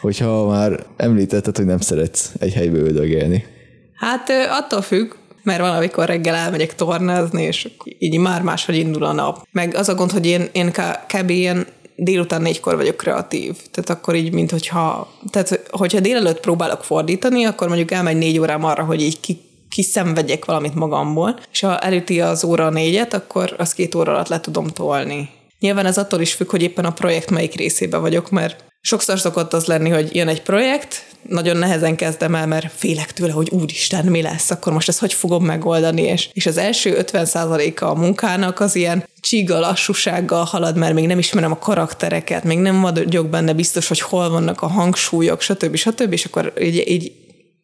[0.00, 3.46] Hogyha már említetted, hogy nem szeretsz egy helybe öldögélni.
[3.94, 7.68] Hát attól függ, mert valamikor reggel elmegyek tornázni, és
[7.98, 9.46] így már máshogy indul a nap.
[9.52, 10.72] Meg az a gond, hogy én, én
[11.06, 11.30] kb.
[11.30, 13.56] ilyen délután négykor vagyok kreatív.
[13.70, 18.64] Tehát akkor így, mint hogyha, tehát hogyha délelőtt próbálok fordítani, akkor mondjuk elmegy négy órám
[18.64, 23.74] arra, hogy így ki, kiszenvedjek valamit magamból, és ha elüti az óra négyet, akkor az
[23.74, 25.28] két óra alatt le tudom tolni.
[25.58, 29.52] Nyilván ez attól is függ, hogy éppen a projekt melyik részébe vagyok, mert sokszor szokott
[29.52, 34.04] az lenni, hogy jön egy projekt, nagyon nehezen kezdem el, mert félek tőle, hogy úristen,
[34.04, 38.60] mi lesz, akkor most ezt hogy fogom megoldani, és, és az első 50%-a a munkának
[38.60, 43.52] az ilyen csiga lassúsággal halad, mert még nem ismerem a karaktereket, még nem vagyok benne
[43.52, 45.76] biztos, hogy hol vannak a hangsúlyok, stb.
[45.76, 46.12] stb.
[46.12, 47.12] És akkor így, így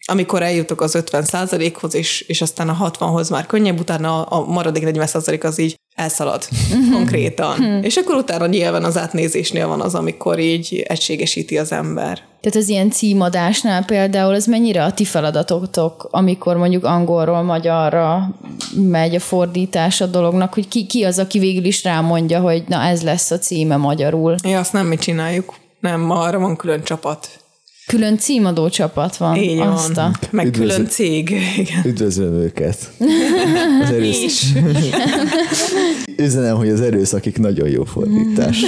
[0.05, 4.83] amikor eljutok az 50 hoz és, és aztán a 60-hoz már könnyebb, utána a maradék
[4.83, 5.09] 40
[5.42, 6.92] az így elszalad uh-huh.
[6.92, 7.59] konkrétan.
[7.59, 7.85] Uh-huh.
[7.85, 12.22] És akkor utána nyilván az átnézésnél van az, amikor így egységesíti az ember.
[12.40, 18.35] Tehát az ilyen címadásnál például ez mennyire a ti feladatotok, amikor mondjuk angolról magyarra
[18.74, 22.83] megy a fordítás a dolognak, hogy ki, ki az, aki végül is rámondja, hogy na
[22.83, 24.35] ez lesz a címe magyarul.
[24.44, 25.55] Ja, azt nem mi csináljuk.
[25.81, 27.41] Nem, arra van külön csapat.
[27.86, 29.36] Külön címadó csapat van.
[29.36, 29.68] Így van.
[29.68, 30.10] Azt a...
[30.30, 30.70] Meg Üdvözl...
[30.72, 31.30] külön cég.
[31.56, 31.82] Igen.
[31.84, 32.92] Üdvözlöm őket.
[33.82, 34.22] Az erősz...
[34.22, 34.52] is.
[36.16, 38.64] Üzenem, hogy az erőszakik nagyon jó fordítás.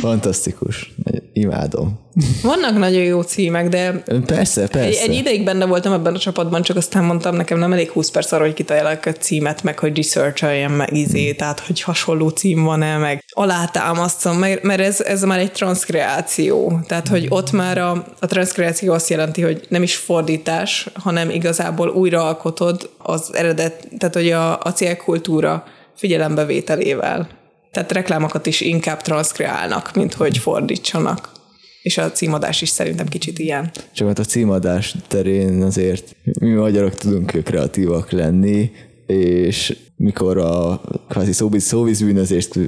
[0.00, 0.94] Fantasztikus.
[1.32, 1.98] Imádom.
[2.42, 5.02] Vannak nagyon jó címek, de persze, persze.
[5.02, 8.10] Egy, egy ideig benne voltam ebben a csapatban, csak aztán mondtam, nekem nem elég 20
[8.10, 12.62] perc arra, hogy kitaláljak a címet, meg hogy researcholjem meg izé, tehát hogy hasonló cím
[12.62, 16.80] van-e, meg alátámasztom, mert, mert ez, ez már egy transzkreáció.
[16.86, 21.88] Tehát, hogy ott már a, a transzkreáció azt jelenti, hogy nem is fordítás, hanem igazából
[21.88, 25.64] újraalkotod az eredet, tehát hogy a, a célkultúra
[25.96, 27.28] figyelembevételével.
[27.72, 31.38] Tehát reklámokat is inkább transzkreálnak, mint hogy fordítsanak.
[31.82, 33.70] És a címadás is szerintem kicsit ilyen.
[33.92, 38.70] Csak hát a címadás terén azért mi magyarok tudunk kreatívak lenni,
[39.06, 42.58] és mikor a kvázi szóvíz, szóvíz bűnözést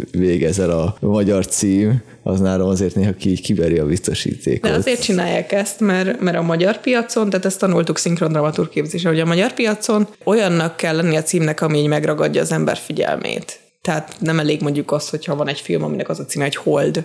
[0.58, 4.70] el a magyar cím, az nálam azért néha ki, kiveri a biztosítékot.
[4.70, 9.20] De azért csinálják ezt, mert, mert a magyar piacon, tehát ezt tanultuk szinkrondramaturg képzésre, hogy
[9.20, 13.60] a magyar piacon olyannak kell lenni a címnek, ami így megragadja az ember figyelmét.
[13.82, 17.04] Tehát nem elég mondjuk az, hogyha van egy film, aminek az a címe, hogy Hold.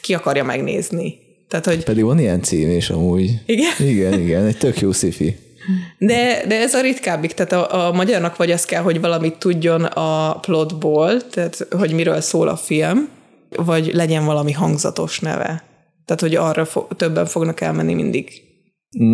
[0.00, 1.18] Ki akarja megnézni?
[1.52, 1.84] Tehát, hogy...
[1.84, 3.40] Pedig van ilyen cím is amúgy.
[3.46, 3.72] Igen?
[3.78, 5.36] Igen, igen, egy tök jó szifi.
[5.98, 9.84] De, de ez a ritkábbik, tehát a, a magyarnak vagy az kell, hogy valamit tudjon
[9.84, 13.08] a plotból, tehát hogy miről szól a film,
[13.56, 15.64] vagy legyen valami hangzatos neve.
[16.04, 18.30] Tehát, hogy arra fo- többen fognak elmenni mindig.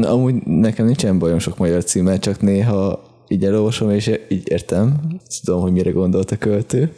[0.02, 5.60] Amúgy nekem nincsen bajom sok magyar címmel, csak néha így elolvasom, és így értem, tudom,
[5.60, 6.92] hogy mire gondolt a költő,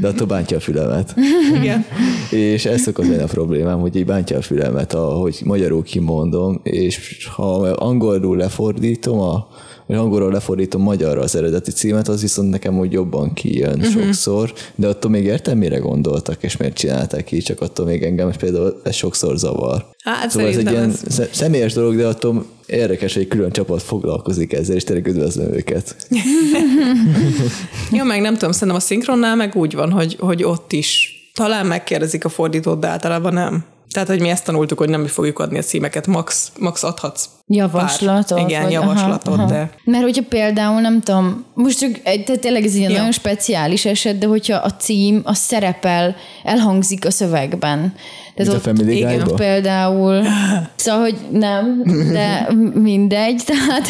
[0.00, 1.14] de attól bántja a fülemet.
[1.54, 1.84] Igen.
[2.30, 7.26] és ez szokott lenni a problémám, hogy így bántja a fülemet, ahogy magyarul kimondom, és
[7.36, 9.48] ha angolul lefordítom a
[9.92, 13.92] hogy angolról lefordítom magyarra az eredeti címet, az viszont nekem úgy jobban kijön uh-huh.
[13.92, 18.30] sokszor, de attól még értem, mire gondoltak, és miért csinálták így, csak attól még engem
[18.38, 19.86] például ez sokszor zavar.
[20.04, 21.28] Hát szóval ez egy ilyen ez...
[21.32, 25.96] személyes dolog, de attól érdekes, hogy külön csapat foglalkozik ezzel, és tényleg üdvözlöm őket.
[27.96, 31.66] Jó, meg nem tudom, szerintem a szinkronnál meg úgy van, hogy, hogy ott is talán
[31.66, 33.64] megkérdezik a fordítót, de általában nem.
[33.92, 37.28] Tehát, hogy mi ezt tanultuk, hogy nem mi fogjuk adni a címeket, max, max adhatsz
[37.46, 38.38] Javaslatot?
[38.38, 38.48] Pár.
[38.48, 39.54] Igen, vagy, javaslatot, aha, de...
[39.54, 39.68] Aha.
[39.84, 42.88] Mert hogyha például, nem tudom, most csak tehát tényleg ez egy ja.
[42.88, 47.94] nagyon speciális eset, de hogyha a cím, a szerepel, elhangzik a szövegben,
[48.34, 50.22] tehát ott, a Family igen, például,
[50.76, 53.88] szóval, hogy nem, de mindegy, tehát,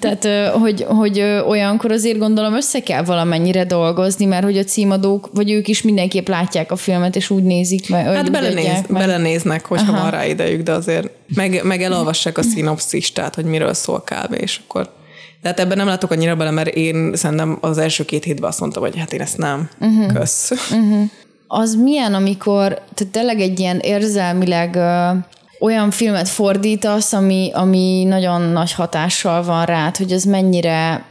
[0.00, 5.50] tehát hogy, hogy olyankor azért gondolom össze kell valamennyire dolgozni, mert hogy a címadók, vagy
[5.50, 8.06] ők is mindenképp látják a filmet, és úgy nézik meg.
[8.06, 9.00] Hát belenéz, meg.
[9.00, 10.02] belenéznek, hogyha Aha.
[10.02, 14.34] van rá idejük, de azért meg, meg elolvassák a szinopszist, tehát hogy miről szól kb.
[14.34, 14.92] és akkor
[15.42, 18.60] de hát ebben nem látok annyira bele, mert én szerintem az első két hétben azt
[18.60, 19.68] mondtam, hogy hát én ezt nem.
[19.80, 20.12] Uh-huh.
[20.12, 20.50] Kösz.
[20.50, 21.10] Uh-huh
[21.54, 25.10] az milyen, amikor tehát tényleg egy ilyen érzelmileg ö,
[25.60, 31.04] olyan filmet fordítasz, ami, ami nagyon nagy hatással van rád, hogy ez mennyire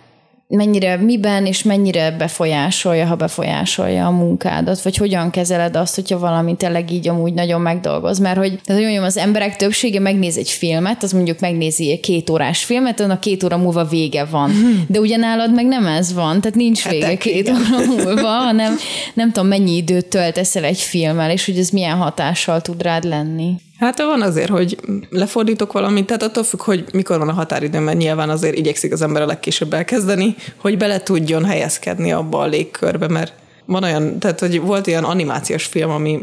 [0.56, 6.56] mennyire, miben és mennyire befolyásolja, ha befolyásolja a munkádat, vagy hogyan kezeled azt, hogyha valami
[6.56, 8.20] tényleg így amúgy nagyon megdolgoz.
[8.20, 12.30] Mert hogy, tehát, mondjam, az emberek többsége megnéz egy filmet, az mondjuk megnézi egy két
[12.30, 14.52] órás filmet, a két óra múlva vége van.
[14.88, 17.56] De ugyanálad meg nem ez van, tehát nincs vége Hetek, két igen.
[17.56, 18.76] óra múlva, hanem
[19.14, 23.04] nem tudom, mennyi időt töltesz el egy filmmel, és hogy ez milyen hatással tud rád
[23.04, 23.56] lenni.
[23.78, 24.78] Hát van azért, hogy
[25.10, 29.02] lefordítok valamit, tehát attól függ, hogy mikor van a határidő, mert nyilván azért igyekszik az
[29.02, 33.34] ember a legkésőbb elkezdeni, hogy bele tudjon helyezkedni abba a légkörbe, mert
[33.66, 36.22] van olyan, tehát hogy volt olyan animációs film, ami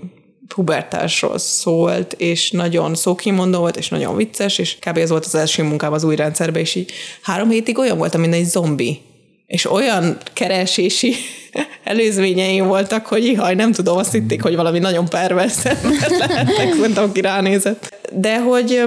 [0.55, 4.97] pubertásról szólt, és nagyon szókimondó volt, és nagyon vicces, és kb.
[4.97, 6.93] ez volt az első munkám az új rendszerben, és így
[7.23, 9.01] három hétig olyan voltam, mint egy zombi
[9.51, 11.15] és olyan keresési
[11.85, 15.83] előzményeim voltak, hogy ihaj, nem tudom, azt hitték, hogy valami nagyon perverszet
[16.19, 18.09] lehetnek, mondtam, aki ránézett.
[18.13, 18.83] De hogy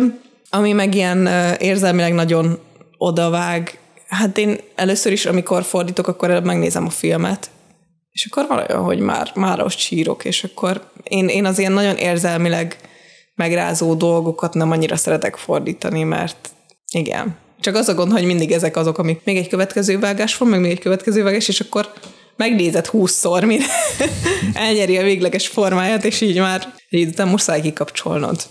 [0.49, 2.59] ami meg ilyen érzelmileg nagyon
[2.97, 7.49] odavág, Hát én először is, amikor fordítok, akkor előbb megnézem a filmet,
[8.11, 11.71] és akkor van olyan, hogy már, már most sírok, és akkor én, én az ilyen
[11.71, 12.77] nagyon érzelmileg
[13.35, 16.49] megrázó dolgokat nem annyira szeretek fordítani, mert
[16.91, 17.37] igen.
[17.63, 20.59] Csak az a gond, hogy mindig ezek azok, amik még egy következő vágás van, meg
[20.59, 21.93] még egy következő vágás, és akkor
[22.35, 23.65] megnézed húszszor, mire
[24.53, 28.41] elnyeri a végleges formáját, és így már egy után muszáj kikapcsolnod.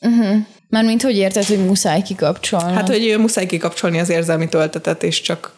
[0.00, 0.36] Uh-huh.
[0.68, 2.72] Mármint hogy érted, hogy muszáj kikapcsolni?
[2.72, 5.52] Hát, hogy muszáj kikapcsolni az érzelmi töltetet, és csak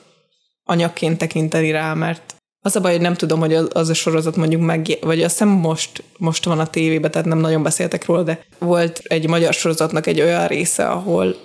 [0.64, 4.62] anyagként tekinteni rá, mert az a baj, hogy nem tudom, hogy az a sorozat mondjuk
[4.62, 8.46] meg, vagy azt hiszem most, most van a tévében, tehát nem nagyon beszéltek róla, de
[8.58, 11.36] volt egy magyar sorozatnak egy olyan része, ahol,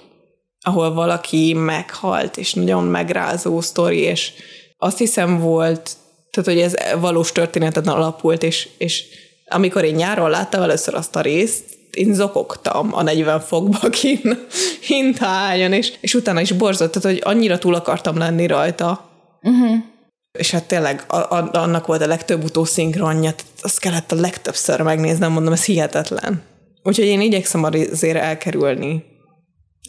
[0.62, 4.32] ahol valaki meghalt, és nagyon megrázó sztori, és
[4.78, 5.92] azt hiszem volt,
[6.32, 9.04] tehát hogy ez valós történetet alapult, és, és
[9.48, 13.90] amikor én nyáron láttam először azt a részt, én zokogtam a 40 fokba
[14.88, 19.10] kint, hányan, és, és utána is borzott, tehát hogy annyira túl akartam lenni rajta.
[19.42, 19.78] Uh-huh.
[20.40, 25.32] És hát tényleg a, a, annak volt a legtöbb utószinkronja, azt kellett a legtöbbször megnéznem,
[25.32, 26.42] mondom, ez hihetetlen.
[26.84, 29.11] Úgyhogy én igyekszem azért elkerülni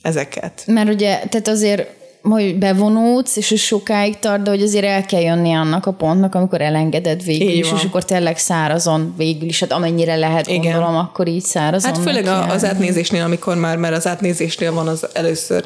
[0.03, 0.63] ezeket.
[0.67, 5.53] Mert ugye, tehát azért hogy bevonódsz, és sokáig tart, de hogy azért el kell jönni
[5.53, 7.79] annak a pontnak, amikor elengeded végül így is, van.
[7.79, 10.61] és akkor tényleg szárazon végül is, hát amennyire lehet, Igen.
[10.61, 11.95] gondolom, akkor így szárazon.
[11.95, 15.65] Hát főleg az átnézésnél, amikor már, mert az átnézésnél van az először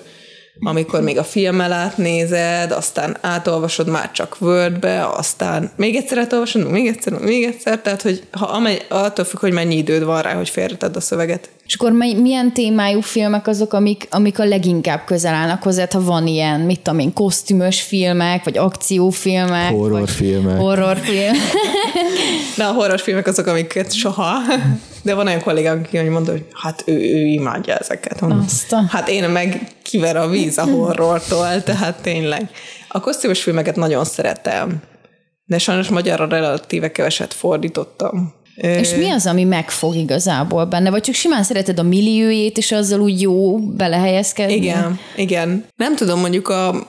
[0.61, 6.86] amikor még a filmmel átnézed, aztán átolvasod már csak Wordbe, aztán még egyszer átolvasod, még
[6.86, 10.48] egyszer, még egyszer, tehát hogy ha amely, attól függ, hogy mennyi időd van rá, hogy
[10.48, 11.48] félreted a szöveget.
[11.66, 16.26] És akkor milyen témájú filmek azok, amik, amik a leginkább közel állnak hozzá, ha van
[16.26, 19.70] ilyen, mit tudom én, kosztümös filmek, vagy akciófilmek.
[19.70, 20.57] Horrorfilmek.
[20.59, 21.36] Horrorfilmek.
[22.57, 24.32] De a horrorfilmek azok, amiket soha.
[25.07, 28.22] De van olyan kollégám, aki mondta, hogy hát ő, ő imádja ezeket.
[28.22, 28.86] Aztán.
[28.86, 32.50] Hát én meg kiver a víz a horrortól, tehát tényleg.
[32.88, 34.82] A kosztümös filmeket nagyon szeretem,
[35.44, 38.34] de sajnos magyarra relatíve keveset fordítottam.
[38.54, 40.90] És mi az, ami megfog igazából benne?
[40.90, 44.54] Vagy csak simán szereted a milliójét, és azzal úgy jó belehelyezkedni?
[44.54, 45.64] Igen, igen.
[45.76, 46.86] Nem tudom, mondjuk a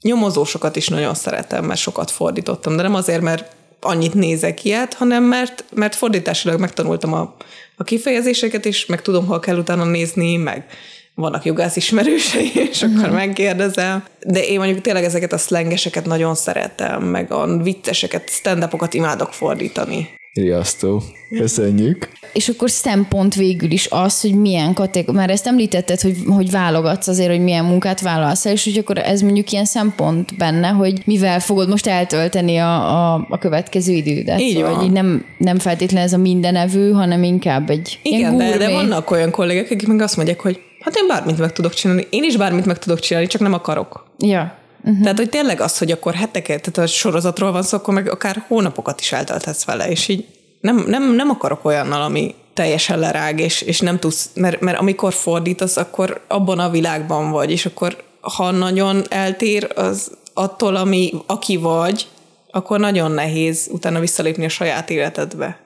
[0.00, 5.24] nyomozósokat is nagyon szeretem, mert sokat fordítottam, de nem azért, mert annyit nézek ilyet, hanem
[5.24, 7.36] mert, mert fordításilag megtanultam a,
[7.76, 10.66] a kifejezéseket, és meg tudom, hol kell utána nézni, meg
[11.14, 13.14] vannak jogász ismerősei, és akkor uh-huh.
[13.14, 14.04] megkérdezem.
[14.26, 20.08] De én mondjuk tényleg ezeket a szlengeseket nagyon szeretem, meg a vicceseket, stand-upokat imádok fordítani.
[20.34, 21.02] Riasztó.
[21.36, 22.08] Köszönjük.
[22.32, 27.08] És akkor szempont végül is az, hogy milyen kategória, már ezt említetted, hogy, hogy válogatsz
[27.08, 31.02] azért, hogy milyen munkát vállalsz el, és hogy akkor ez mondjuk ilyen szempont benne, hogy
[31.04, 34.40] mivel fogod most eltölteni a, a, a következő idődet.
[34.40, 34.84] Így szóval, van.
[34.84, 39.30] Így nem, nem feltétlenül ez a mindenevő, hanem inkább egy Igen, de, de vannak olyan
[39.30, 42.06] kollégák, akik meg azt mondják, hogy hát én bármit meg tudok csinálni.
[42.10, 44.06] Én is bármit meg tudok csinálni, csak nem akarok.
[44.18, 44.60] Ja.
[44.84, 45.02] Uh-huh.
[45.02, 48.44] Tehát, hogy tényleg az, hogy akkor heteket, tehát a sorozatról van szó, akkor meg akár
[48.48, 50.26] hónapokat is eltölthetsz vele, és így
[50.60, 55.12] nem, nem, nem akarok olyannal, ami teljesen lerág, és, és nem tudsz, mert, mert amikor
[55.12, 61.56] fordítasz, akkor abban a világban vagy, és akkor ha nagyon eltér az attól, ami, aki
[61.56, 62.08] vagy,
[62.50, 65.60] akkor nagyon nehéz utána visszalépni a saját életedbe.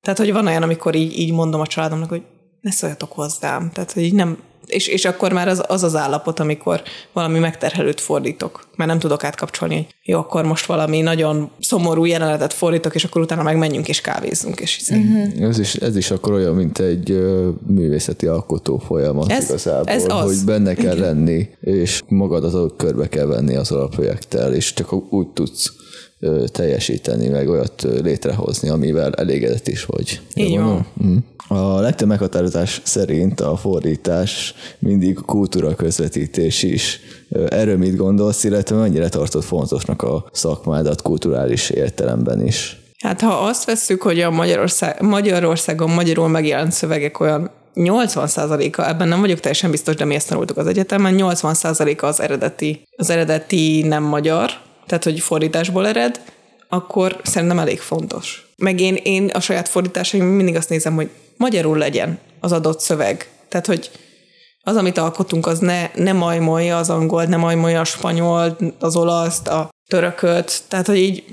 [0.00, 2.22] Tehát, hogy van olyan, amikor így, így mondom a családomnak, hogy
[2.60, 3.70] ne szóljatok hozzám.
[3.72, 4.38] Tehát, hogy így nem,
[4.72, 9.24] és, és akkor már az, az az állapot, amikor valami megterhelőt fordítok, mert nem tudok
[9.24, 14.00] átkapcsolni, hogy jó, akkor most valami nagyon szomorú jelenetet fordítok, és akkor utána megmenjünk és
[14.00, 14.60] kávézzunk.
[14.60, 15.48] És uh-huh.
[15.48, 17.10] ez, is, ez is akkor olyan, mint egy
[17.66, 20.24] művészeti alkotó folyamat ez, igazából, ez az.
[20.24, 25.28] hogy benne kell lenni, és magadat körbe kell venni azzal a projekttel, és csak úgy
[25.28, 25.72] tudsz
[26.46, 30.20] teljesíteni, meg olyat létrehozni, amivel elégedett is vagy.
[30.34, 30.86] Így van.
[31.04, 31.16] Mm.
[31.48, 37.00] A legtöbb meghatározás szerint a fordítás mindig kultúra közvetítés is.
[37.48, 42.80] Erről mit gondolsz, illetve mennyire tartott fontosnak a szakmádat kulturális értelemben is?
[42.98, 49.20] Hát ha azt vesszük, hogy a Magyarország, Magyarországon magyarul megjelent szövegek olyan 80%-a, ebben nem
[49.20, 54.02] vagyok teljesen biztos, de mi ezt tanultuk az egyetemen, 80%-a az eredeti, az eredeti nem
[54.02, 54.50] magyar,
[54.86, 56.20] tehát hogy fordításból ered,
[56.68, 58.46] akkor szerintem elég fontos.
[58.56, 63.28] Meg én, én a saját fordításaim mindig azt nézem, hogy magyarul legyen az adott szöveg.
[63.48, 63.90] Tehát, hogy
[64.60, 69.48] az, amit alkotunk, az ne, ne majmolja az angol, ne majmolja a spanyol, az olaszt,
[69.48, 70.62] a törököt.
[70.68, 71.24] Tehát, hogy így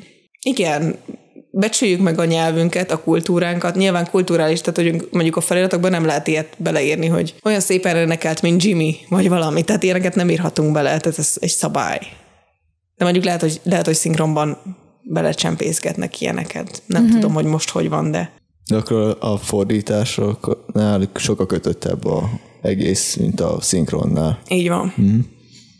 [0.41, 0.95] igen,
[1.51, 3.75] becsüljük meg a nyelvünket, a kultúránkat.
[3.75, 8.41] Nyilván kulturális, tehát hogy mondjuk a feliratokban nem lehet ilyet beleírni, hogy olyan szépen renekelt,
[8.41, 9.63] mint Jimmy, vagy valami.
[9.63, 11.99] Tehát ilyeneket nem írhatunk bele, tehát ez egy szabály.
[12.99, 14.57] De mondjuk lehet, hogy, lehet, hogy szinkronban
[15.03, 16.81] belecsempészgetnek ilyeneket.
[16.85, 17.19] Nem uh-huh.
[17.19, 18.31] tudom, hogy most hogy van, de...
[18.65, 22.29] De akkor a fordításoknál sokkal kötöttebb a
[22.61, 24.39] egész, mint a szinkronnál.
[24.47, 24.93] Így van.
[24.97, 25.19] Uh-huh.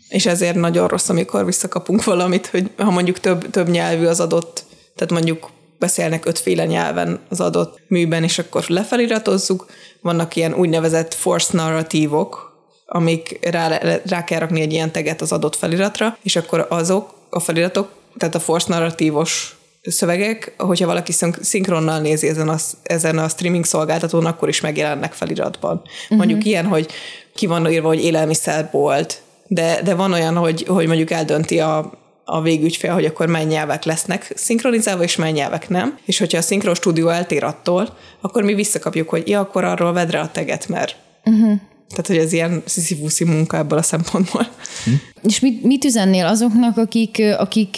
[0.08, 4.64] És ezért nagyon rossz, amikor visszakapunk valamit, hogy ha mondjuk több, több nyelvű az adott,
[4.96, 9.66] tehát mondjuk beszélnek ötféle nyelven az adott műben, és akkor lefeliratozzuk.
[10.00, 12.49] Vannak ilyen úgynevezett force narratívok,
[12.92, 17.40] amik rá, rá kell rakni egy ilyen teget az adott feliratra, és akkor azok a
[17.40, 23.64] feliratok, tehát a force narratívos szövegek, hogyha valaki szinkronnal nézi ezen a, ezen a streaming
[23.64, 25.82] szolgáltatón, akkor is megjelennek feliratban.
[25.82, 26.18] Uh-huh.
[26.18, 26.88] Mondjuk ilyen, hogy
[27.34, 31.92] ki van írva, hogy élelmiszerbolt, de, de van olyan, hogy, hogy mondjuk eldönti a,
[32.24, 35.98] a végügyfél, hogy akkor mely nyelvek lesznek szinkronizálva, és mely nyelvek nem.
[36.04, 40.20] És hogyha a szinkron stúdió eltér attól, akkor mi visszakapjuk, hogy ja, akkor arról vedre
[40.20, 41.60] a teget, mert uh-huh.
[41.90, 44.46] Tehát, hogy ez ilyen sziszifuszi munka ebből a szempontból.
[44.84, 44.90] Hm.
[45.22, 47.76] És mit, mit üzennél azoknak, akik, akik,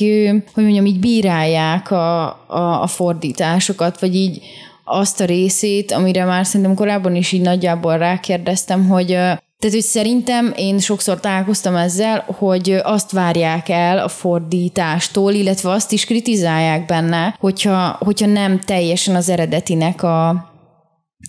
[0.52, 4.40] hogy mondjam, így bírálják a, a, a fordításokat, vagy így
[4.84, 9.16] azt a részét, amire már szerintem korábban is így nagyjából rákérdeztem, hogy
[9.62, 15.92] tehát, hogy szerintem én sokszor találkoztam ezzel, hogy azt várják el a fordítástól, illetve azt
[15.92, 20.51] is kritizálják benne, hogyha, hogyha nem teljesen az eredetinek a,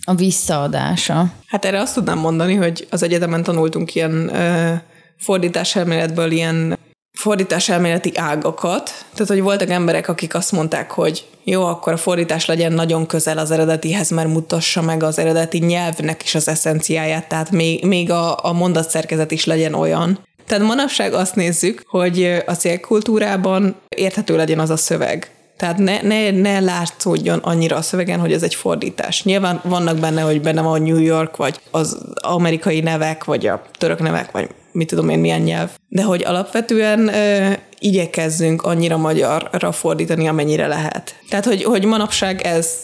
[0.04, 1.32] a visszaadása.
[1.46, 4.74] Hát erre azt tudnám mondani, hogy az egyetemen tanultunk ilyen ö,
[5.18, 6.78] fordításelméletből ilyen
[7.18, 8.90] fordításelméleti ágakat.
[9.12, 13.38] Tehát, hogy voltak emberek, akik azt mondták, hogy jó, akkor a fordítás legyen nagyon közel
[13.38, 18.44] az eredetihez, mert mutassa meg az eredeti nyelvnek is az eszenciáját, tehát még, még a,
[18.44, 20.18] a mondatszerkezet is legyen olyan.
[20.46, 25.30] Tehát manapság azt nézzük, hogy a célkultúrában érthető legyen az a szöveg.
[25.56, 29.24] Tehát ne, ne, ne látszódjon annyira a szövegen, hogy ez egy fordítás.
[29.24, 34.00] Nyilván vannak benne, hogy benne van New York, vagy az amerikai nevek, vagy a török
[34.00, 35.70] nevek, vagy mit tudom én, milyen nyelv.
[35.88, 41.14] De hogy alapvetően ö, igyekezzünk annyira magyarra fordítani, amennyire lehet.
[41.28, 42.76] Tehát, hogy, hogy manapság ez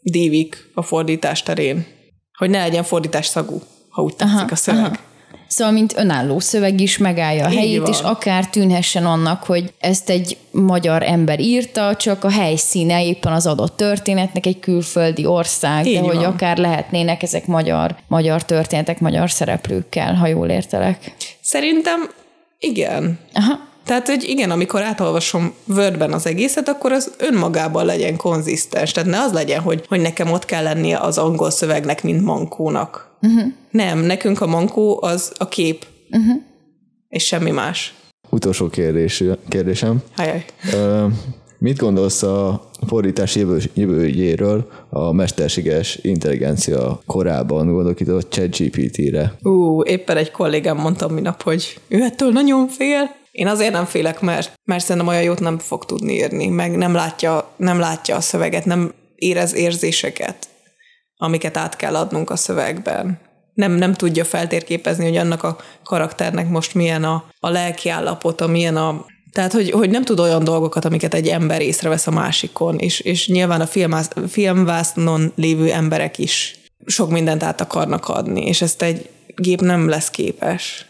[0.00, 1.86] dívik a fordítás terén.
[2.38, 4.84] Hogy ne legyen fordítás szagú, ha úgy tetszik aha, a szöveg.
[4.84, 4.96] Aha.
[5.46, 7.90] Szóval, mint önálló szöveg is megállja a Így helyét, van.
[7.90, 13.46] és akár tűnhessen annak, hogy ezt egy magyar ember írta, csak a helyszíne éppen az
[13.46, 16.14] adott történetnek egy külföldi ország, Így de van.
[16.16, 21.14] hogy akár lehetnének ezek magyar, magyar történetek, magyar szereplőkkel, ha jól értelek.
[21.40, 22.10] Szerintem
[22.58, 23.18] igen.
[23.34, 23.72] Aha.
[23.84, 28.92] Tehát, hogy igen, amikor átolvasom Wordben az egészet, akkor az önmagában legyen konzisztens.
[28.92, 33.13] Tehát ne az legyen, hogy, hogy nekem ott kell lennie az angol szövegnek, mint mankónak.
[33.24, 33.52] Uh-huh.
[33.70, 36.42] Nem, nekünk a mankó az a kép, uh-huh.
[37.08, 37.94] és semmi más.
[38.30, 40.02] Utolsó kérdés, kérdésem.
[40.16, 40.44] Hajaj.
[40.72, 41.12] Uh,
[41.58, 49.34] mit gondolsz a fordítás jövő, jövőjéről a mesterséges intelligencia korában gondolok itt a ChatGPT-re?
[49.42, 53.10] Ú, éppen egy kollégám mondta minap, hogy ő ettől nagyon fél.
[53.30, 56.94] Én azért nem félek, mert, mert szerintem olyan jót nem fog tudni írni, meg nem
[56.94, 60.48] látja, nem látja a szöveget, nem érez érzéseket
[61.24, 63.18] amiket át kell adnunk a szövegben.
[63.54, 68.76] Nem, nem tudja feltérképezni, hogy annak a karakternek most milyen a, a lelki állapota, milyen
[68.76, 73.00] a tehát, hogy, hogy nem tud olyan dolgokat, amiket egy ember észrevesz a másikon, és,
[73.00, 78.82] és nyilván a filmász, filmvásznon lévő emberek is sok mindent át akarnak adni, és ezt
[78.82, 80.86] egy gép nem lesz képes.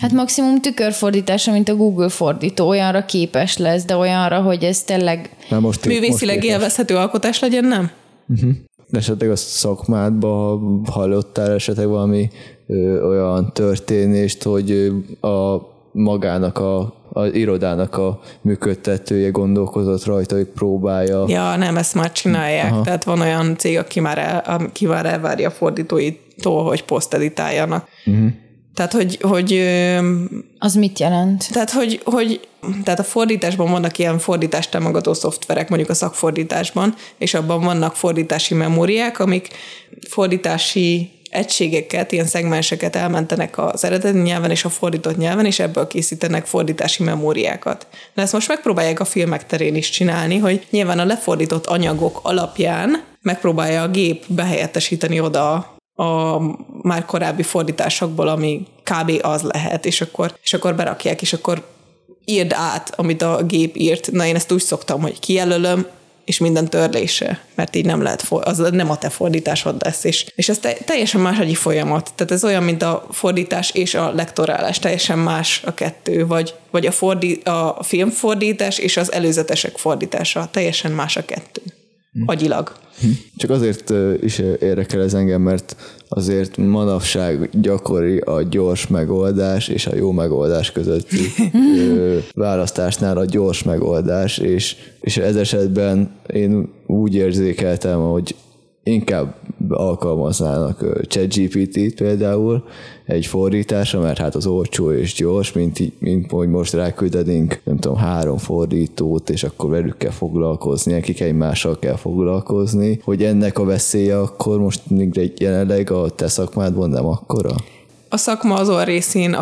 [0.00, 5.30] Hát maximum tükörfordítása, mint a Google fordító, olyanra képes lesz, de olyanra, hogy ez tényleg...
[5.48, 7.90] most művészileg most élvezhető alkotás legyen, nem?
[8.28, 8.50] Uh-huh
[8.92, 10.60] esetleg a szakmádba
[10.90, 12.30] hallottál esetleg valami
[12.66, 15.56] ö, olyan történést, hogy a
[15.92, 21.24] magának a az irodának a működtetője gondolkozott rajta, hogy próbálja.
[21.28, 22.72] Ja, nem, ezt már csinálják.
[22.72, 22.82] Aha.
[22.82, 27.88] Tehát van olyan cég, aki már, el, aki már elvárja a fordítóitól, hogy poszteditáljanak.
[28.06, 28.30] Uh-huh.
[28.80, 29.68] Tehát, hogy, hogy...
[30.58, 31.48] Az mit jelent?
[31.52, 32.48] Tehát, hogy, hogy
[32.84, 38.54] tehát a fordításban vannak ilyen fordítást támogató szoftverek, mondjuk a szakfordításban, és abban vannak fordítási
[38.54, 39.48] memóriák, amik
[40.08, 46.46] fordítási egységeket, ilyen szegmenseket elmentenek az eredeti nyelven és a fordított nyelven, és ebből készítenek
[46.46, 47.86] fordítási memóriákat.
[48.14, 53.02] De ezt most megpróbálják a filmek terén is csinálni, hogy nyilván a lefordított anyagok alapján
[53.22, 56.38] megpróbálja a gép behelyettesíteni oda a
[56.82, 59.12] már korábbi fordításokból, ami kb.
[59.22, 61.66] az lehet, és akkor, és akkor berakják, és akkor
[62.24, 64.10] írd át, amit a gép írt.
[64.10, 65.86] Na én ezt úgy szoktam, hogy kijelölöm,
[66.24, 70.48] és minden törlése, mert így nem lehet, az nem a te fordításod lesz, és, és
[70.48, 72.12] ez te, teljesen más egy folyamat.
[72.14, 76.86] Tehát ez olyan, mint a fordítás és a lektorálás, teljesen más a kettő, vagy, vagy
[76.86, 81.62] a, fordi, a filmfordítás és az előzetesek fordítása, teljesen más a kettő.
[82.12, 82.22] Hm.
[82.26, 82.72] Agyilag.
[83.00, 83.08] Hm.
[83.36, 85.76] Csak azért is érdekel ez engem, mert
[86.08, 91.20] azért manapság gyakori a gyors megoldás és a jó megoldás közötti
[92.34, 98.34] választásnál a gyors megoldás, és, és ez esetben én úgy érzékeltem, hogy
[98.82, 99.34] inkább
[99.68, 102.64] alkalmaznának ChatGPT-t például
[103.06, 107.96] egy fordításra, mert hát az olcsó és gyors, mint, mint hogy most ráküldenénk, nem tudom,
[107.96, 114.18] három fordítót, és akkor velük kell foglalkozni, nekik egymással kell foglalkozni, hogy ennek a veszélye
[114.18, 117.54] akkor most még jelenleg a te szakmádban nem akkora?
[118.08, 119.36] A szakma azon részén,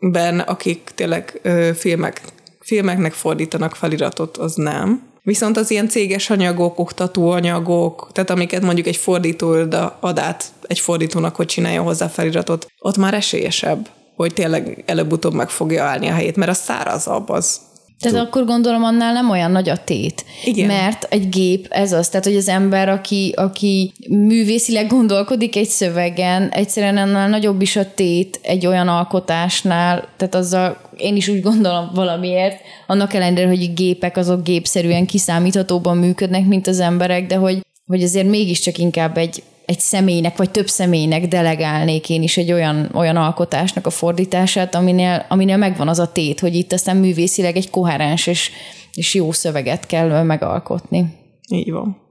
[0.00, 2.20] ben, akik tényleg ö, filmek,
[2.60, 5.02] filmeknek fordítanak feliratot, az nem.
[5.26, 9.54] Viszont az ilyen céges anyagok, oktatóanyagok, tehát amiket mondjuk egy fordító
[10.00, 15.48] ad át egy fordítónak, hogy csinálja hozzá feliratot, ott már esélyesebb, hogy tényleg előbb-utóbb meg
[15.48, 17.60] fogja állni a helyét, mert az szárazabb, az
[18.00, 20.24] tehát akkor gondolom annál nem olyan nagy a tét.
[20.44, 20.66] Igen.
[20.66, 26.48] Mert egy gép ez az, tehát hogy az ember, aki, aki művészileg gondolkodik egy szövegen,
[26.48, 31.90] egyszerűen annál nagyobb is a tét egy olyan alkotásnál, tehát azzal én is úgy gondolom
[31.94, 38.02] valamiért, annak ellenére, hogy gépek azok gépszerűen kiszámíthatóban működnek, mint az emberek, de hogy, hogy
[38.02, 43.16] azért mégiscsak inkább egy, egy személynek, vagy több személynek delegálnék én is egy olyan, olyan
[43.16, 48.26] alkotásnak a fordítását, aminél, aminél megvan az a tét, hogy itt aztán művészileg egy koherens
[48.26, 48.50] és,
[48.94, 51.04] és jó szöveget kell megalkotni.
[51.48, 52.05] Így van.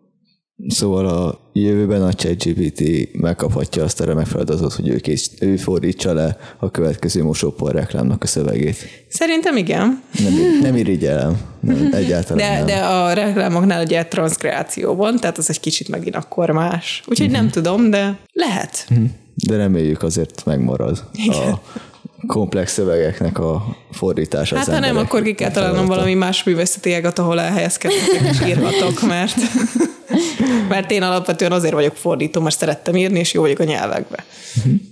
[0.68, 2.82] Szóval a jövőben a ChatGPT
[3.14, 8.24] megkaphatja azt a remek feladatot, hogy ő, kész, ő fordítsa le a következő mosópor reklámnak
[8.24, 8.78] a szövegét.
[9.10, 10.04] Szerintem igen.
[10.24, 11.38] Nem, nem irigyelem.
[11.60, 12.66] Nem, egyáltalán de, nem.
[12.66, 17.04] de a reklámoknál ugye transzkreáció van, tehát az egy kicsit megint akkor más.
[17.08, 17.42] Úgyhogy uh-huh.
[17.42, 18.88] nem tudom, de lehet.
[18.90, 19.10] Uh-huh.
[19.34, 21.52] De reméljük azért megmarad igen.
[21.52, 21.62] a
[22.28, 24.56] komplex szövegeknek a fordítása.
[24.56, 29.02] Hát ha nem, akkor ki kell találnom valami más művészeti ágat, ahol elhelyezkedhetek és írhatok,
[29.08, 29.36] mert,
[30.70, 34.26] mert én alapvetően azért vagyok fordító, mert szerettem írni, és jó vagyok a nyelvekbe.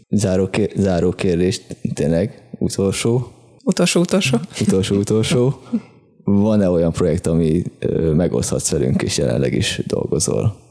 [0.09, 1.61] Záró, kér, záró kérdés,
[1.93, 3.31] tényleg, utolsó.
[3.63, 4.38] Utolsó, utolsó.
[4.61, 5.61] Utolsó, utolsó.
[6.23, 7.63] Van-e olyan projekt, ami
[8.13, 10.61] megoszthatsz velünk, és jelenleg is dolgozol?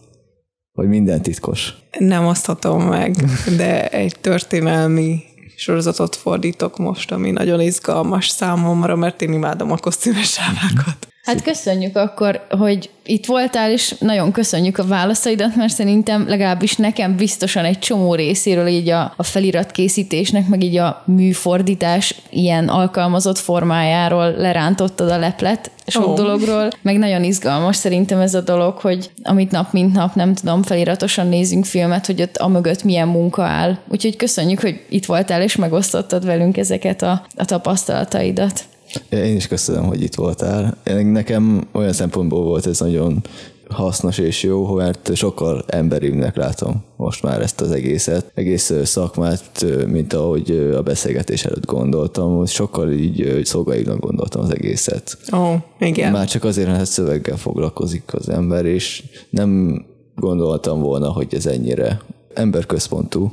[0.72, 1.74] Vagy minden titkos?
[1.98, 3.14] Nem oszthatom meg,
[3.56, 5.22] de egy történelmi
[5.56, 11.11] sorozatot fordítok most, ami nagyon izgalmas számomra, mert én imádom a kosztümes sávákat.
[11.22, 17.16] Hát köszönjük akkor, hogy itt voltál, és nagyon köszönjük a válaszaidat, mert szerintem legalábbis nekem
[17.16, 24.30] biztosan egy csomó részéről így a, a feliratkészítésnek, meg így a műfordítás ilyen alkalmazott formájáról
[24.30, 26.16] lerántottad a leplet sok oh.
[26.16, 30.62] dologról, meg nagyon izgalmas szerintem ez a dolog, hogy amit nap mint nap, nem tudom,
[30.62, 33.78] feliratosan nézünk filmet, hogy ott amögött milyen munka áll.
[33.88, 38.64] Úgyhogy köszönjük, hogy itt voltál, és megosztottad velünk ezeket a, a tapasztalataidat.
[39.10, 40.76] Én is köszönöm, hogy itt voltál.
[41.02, 43.22] Nekem olyan szempontból volt ez nagyon
[43.68, 50.12] hasznos és jó, mert sokkal emberibbnek látom most már ezt az egészet, egész szakmát, mint
[50.12, 55.18] ahogy a beszélgetés előtt gondoltam, sokkal így szolgaibnak gondoltam az egészet.
[55.34, 56.12] Ó, oh, igen.
[56.12, 59.82] Már csak azért, mert szöveggel foglalkozik az ember, és nem
[60.14, 62.00] gondoltam volna, hogy ez ennyire
[62.34, 63.32] emberközpontú.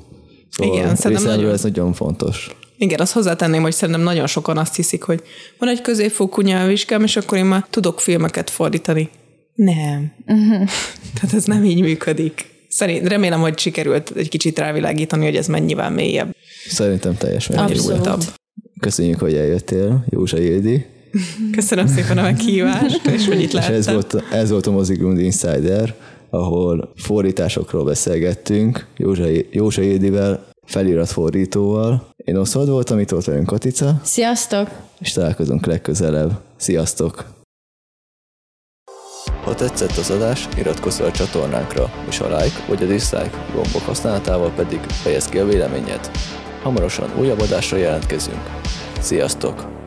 [0.49, 1.51] Szóval igen, szerintem nagyon...
[1.51, 2.55] ez nagyon fontos.
[2.82, 5.23] Igen, azt hozzátenném, hogy szerintem nagyon sokan azt hiszik, hogy
[5.57, 9.09] van egy középfokú nyelvvizsgám, és akkor én már tudok filmeket fordítani.
[9.53, 10.11] Nem.
[10.27, 10.69] Uh-huh.
[11.13, 12.45] Tehát ez nem így működik.
[12.69, 16.36] Szerint, remélem, hogy sikerült egy kicsit rávilágítani, hogy ez mennyivel mélyebb.
[16.67, 18.19] Szerintem teljes mértékben.
[18.80, 20.86] Köszönjük, hogy eljöttél, Józsa Ildi.
[21.51, 23.80] Köszönöm szépen a meghívást, és hogy itt lehettem.
[23.80, 25.95] És ez volt, ez volt a Mozigrund Insider,
[26.30, 32.07] ahol fordításokról beszélgettünk Józsa, Józsa Ildivel, feliratfordítóval.
[32.17, 33.99] Én Oszod voltam, itt volt velünk Katica.
[34.03, 34.70] Sziasztok!
[34.99, 36.32] És találkozunk legközelebb.
[36.55, 37.26] Sziasztok!
[39.43, 43.82] Ha tetszett az adás, iratkozz fel a csatornánkra, és a like vagy a dislike gombok
[43.82, 46.11] használatával pedig fejezd ki a véleményed.
[46.61, 48.43] Hamarosan újabb adásra jelentkezünk.
[48.99, 49.78] Sziasztok!